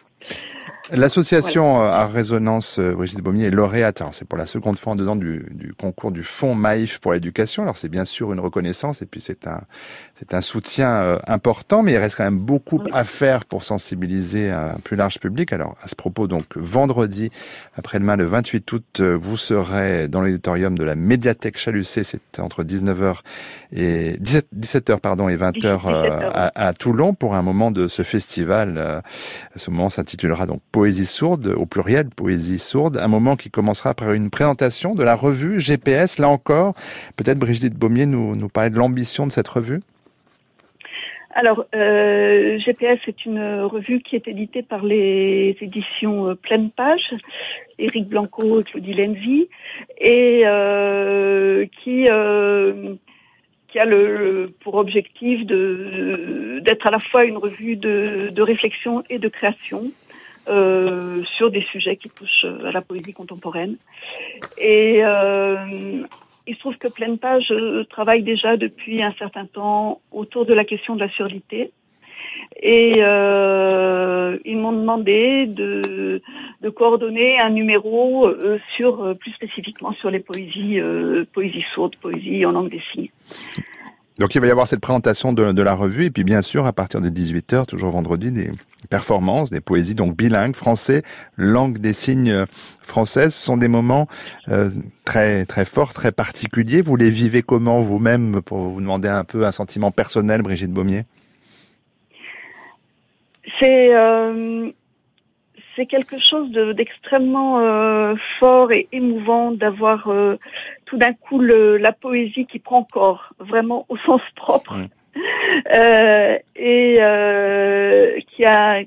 [0.92, 1.96] L'association voilà.
[1.96, 4.04] à résonance Brigitte Baumier est lauréate.
[4.12, 7.14] C'est pour la seconde fois en deux ans du, du concours du Fonds Maïf pour
[7.14, 7.64] l'éducation.
[7.64, 9.62] Alors c'est bien sûr une reconnaissance et puis c'est un
[10.18, 12.90] c'est un soutien euh, important, mais il reste quand même beaucoup oui.
[12.94, 15.52] à faire pour sensibiliser un plus large public.
[15.52, 17.32] Alors à ce propos, donc vendredi
[17.76, 22.04] après-demain, le 28 août, vous serez dans l'auditorium de la médiathèque Chalucé.
[22.04, 23.18] C'est entre 19h
[23.74, 25.82] et 17, 17h pardon et 20h, 17h.
[25.88, 28.76] Euh, à, à, Toulon pour un moment de ce festival.
[28.78, 29.02] Euh,
[29.58, 34.14] ce moment s'intitulera donc Poésie sourde, au pluriel, Poésie sourde, un moment qui commencera par
[34.14, 36.20] une présentation de la revue GPS.
[36.20, 36.74] Là encore,
[37.18, 39.82] peut-être Brigitte Baumier nous, nous parlait de l'ambition de cette revue?
[41.38, 47.14] Alors, euh, GPS est une revue qui est éditée par les éditions euh, Pleine Page,
[47.78, 49.50] Éric Blanco et Claudie Lenzi,
[49.98, 58.30] et euh, qui a le, pour objectif de d'être à la fois une revue de,
[58.32, 59.92] de réflexion et de création
[60.48, 63.78] euh, sur des sujets qui touchent à la poésie contemporaine.
[64.58, 66.04] Et euh,
[66.48, 67.54] il se trouve que Pleine Page
[67.90, 71.72] travaille déjà depuis un certain temps autour de la question de la surdité.
[72.62, 76.22] Et euh, ils m'ont demandé de,
[76.76, 82.52] coordonner un numéro euh, sur plus spécifiquement sur les poésies, euh, poésie sourde, poésie en
[82.52, 83.12] langue des signes.
[84.18, 86.72] Donc il va y avoir cette présentation de, la revue et puis bien sûr à
[86.72, 88.50] partir de 18h, toujours vendredi, des
[88.90, 91.04] performances, des poésies donc bilingues, français,
[91.38, 92.46] langue des signes
[92.82, 93.36] française.
[93.36, 94.08] Ce sont des moments
[94.48, 94.70] euh,
[95.04, 96.82] très très forts, très particuliers.
[96.82, 101.04] Vous les vivez comment vous-même pour vous demander un peu un sentiment personnel, Brigitte Baumier?
[103.60, 104.72] C'est euh,
[105.76, 110.38] c'est quelque chose d'extrêmement de, euh, fort et émouvant d'avoir euh,
[110.96, 114.76] tout d'un coup le, la poésie qui prend corps, vraiment au sens propre,
[115.74, 117.00] euh, et
[118.32, 118.82] qui a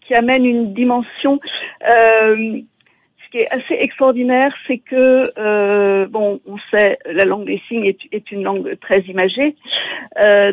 [0.00, 1.38] qui amène une dimension.
[1.82, 7.98] ce qui est assez extraordinaire, c'est que bon, on sait la langue des signes est,
[8.10, 9.54] est une langue très imagée,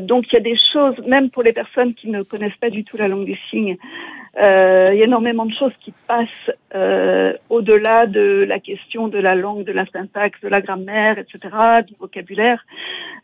[0.02, 2.84] donc il y a des choses, même pour les personnes qui ne connaissent pas du
[2.84, 3.78] tout la langue des signes.
[4.38, 9.18] Euh, il y a énormément de choses qui passent euh, au-delà de la question de
[9.18, 11.40] la langue, de la syntaxe, de la grammaire, etc.,
[11.88, 12.66] du vocabulaire.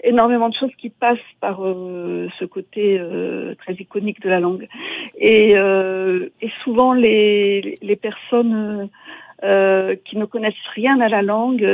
[0.03, 4.67] Énormément de choses qui passent par euh, ce côté euh, très iconique de la langue.
[5.17, 8.89] Et, euh, et souvent les, les personnes
[9.43, 11.67] euh, qui ne connaissent rien à la langue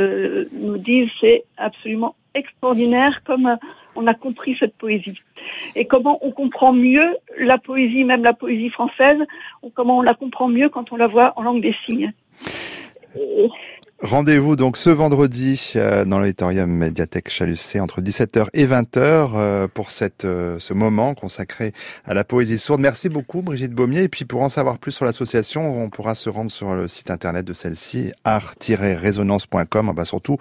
[0.54, 3.58] nous disent c'est absolument extraordinaire comme
[3.96, 5.20] on a compris cette poésie.
[5.76, 9.20] Et comment on comprend mieux la poésie, même la poésie française,
[9.64, 12.14] ou comment on la comprend mieux quand on la voit en langue des signes.
[14.04, 18.92] Rendez-vous donc ce vendredi euh, dans l'auditorium médiathèque Chalucé entre 17h et 20h
[19.34, 21.74] euh, pour cette, euh, ce moment consacré
[22.06, 22.80] à la poésie sourde.
[22.80, 24.04] Merci beaucoup Brigitte Baumier.
[24.04, 27.10] Et puis pour en savoir plus sur l'association, on pourra se rendre sur le site
[27.10, 29.90] internet de celle-ci, art-résonance.com.
[29.90, 30.38] On va surtout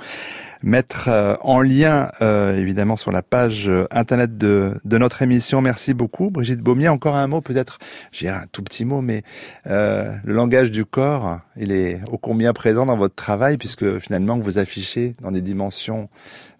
[0.67, 5.63] mettre en lien évidemment sur la page internet de, de notre émission.
[5.63, 6.89] Merci beaucoup Brigitte Baumier.
[6.89, 7.79] Encore un mot peut-être,
[8.13, 9.23] j'ai un tout petit mot, mais
[9.65, 14.59] le langage du corps, il est ô combien présent dans votre travail puisque finalement vous
[14.59, 16.09] affichez dans des dimensions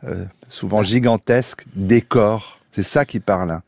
[0.05, 2.61] euh, souvent gigantesques des corps.
[2.73, 3.61] C'est ça qui parle.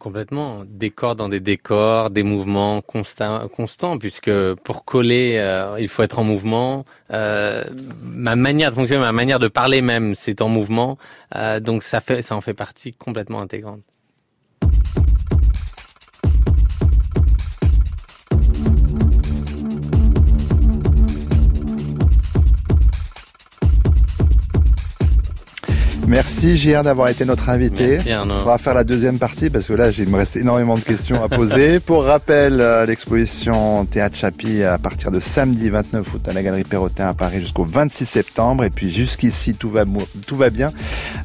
[0.00, 0.64] Complètement.
[0.66, 4.30] Décor dans des décors, des mouvements constants, constants puisque
[4.64, 6.86] pour coller, euh, il faut être en mouvement.
[7.12, 7.64] Euh,
[8.02, 10.96] ma manière de fonctionner, ma manière de parler même, c'est en mouvement.
[11.36, 13.82] Euh, donc ça fait, ça en fait partie complètement intégrante.
[26.10, 28.00] Merci JR d'avoir été notre invité.
[28.04, 28.28] Merci.
[28.28, 31.22] On va faire la deuxième partie parce que là, il me reste énormément de questions
[31.22, 31.78] à poser.
[31.86, 36.64] Pour rappel, euh, l'exposition Théâtre Chapi à partir de samedi 29 août à la Galerie
[36.64, 38.64] Perrotin à Paris jusqu'au 26 septembre.
[38.64, 39.84] Et puis jusqu'ici, tout va,
[40.26, 40.72] tout va bien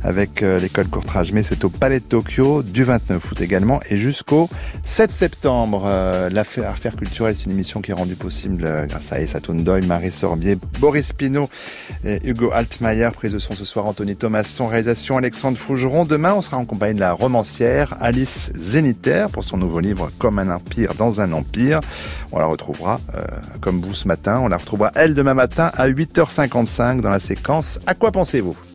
[0.04, 1.32] avec euh, l'école Courtrage.
[1.32, 4.52] Mais c'est au Palais de Tokyo du 29 août également et jusqu'au
[4.84, 5.86] 7 septembre.
[5.88, 9.84] Euh, L'affaire Affaires culturelles, c'est une émission qui est rendue possible grâce à Essa Toundoy,
[9.88, 11.50] Marie Sorbier, Boris Pinault
[12.06, 13.10] et Hugo Altmaier.
[13.16, 14.75] Prise de son ce soir, Anthony Thomasson,
[15.18, 16.06] Alexandre Fougeron.
[16.06, 20.40] Demain, on sera en compagnie de la romancière Alice Zéniter pour son nouveau livre Comme
[20.40, 21.80] un empire dans un empire.
[22.32, 23.22] On la retrouvera, euh,
[23.62, 27.80] comme vous ce matin, on la retrouvera elle demain matin à 8h55 dans la séquence
[27.88, 28.56] À quoi pensez-vous?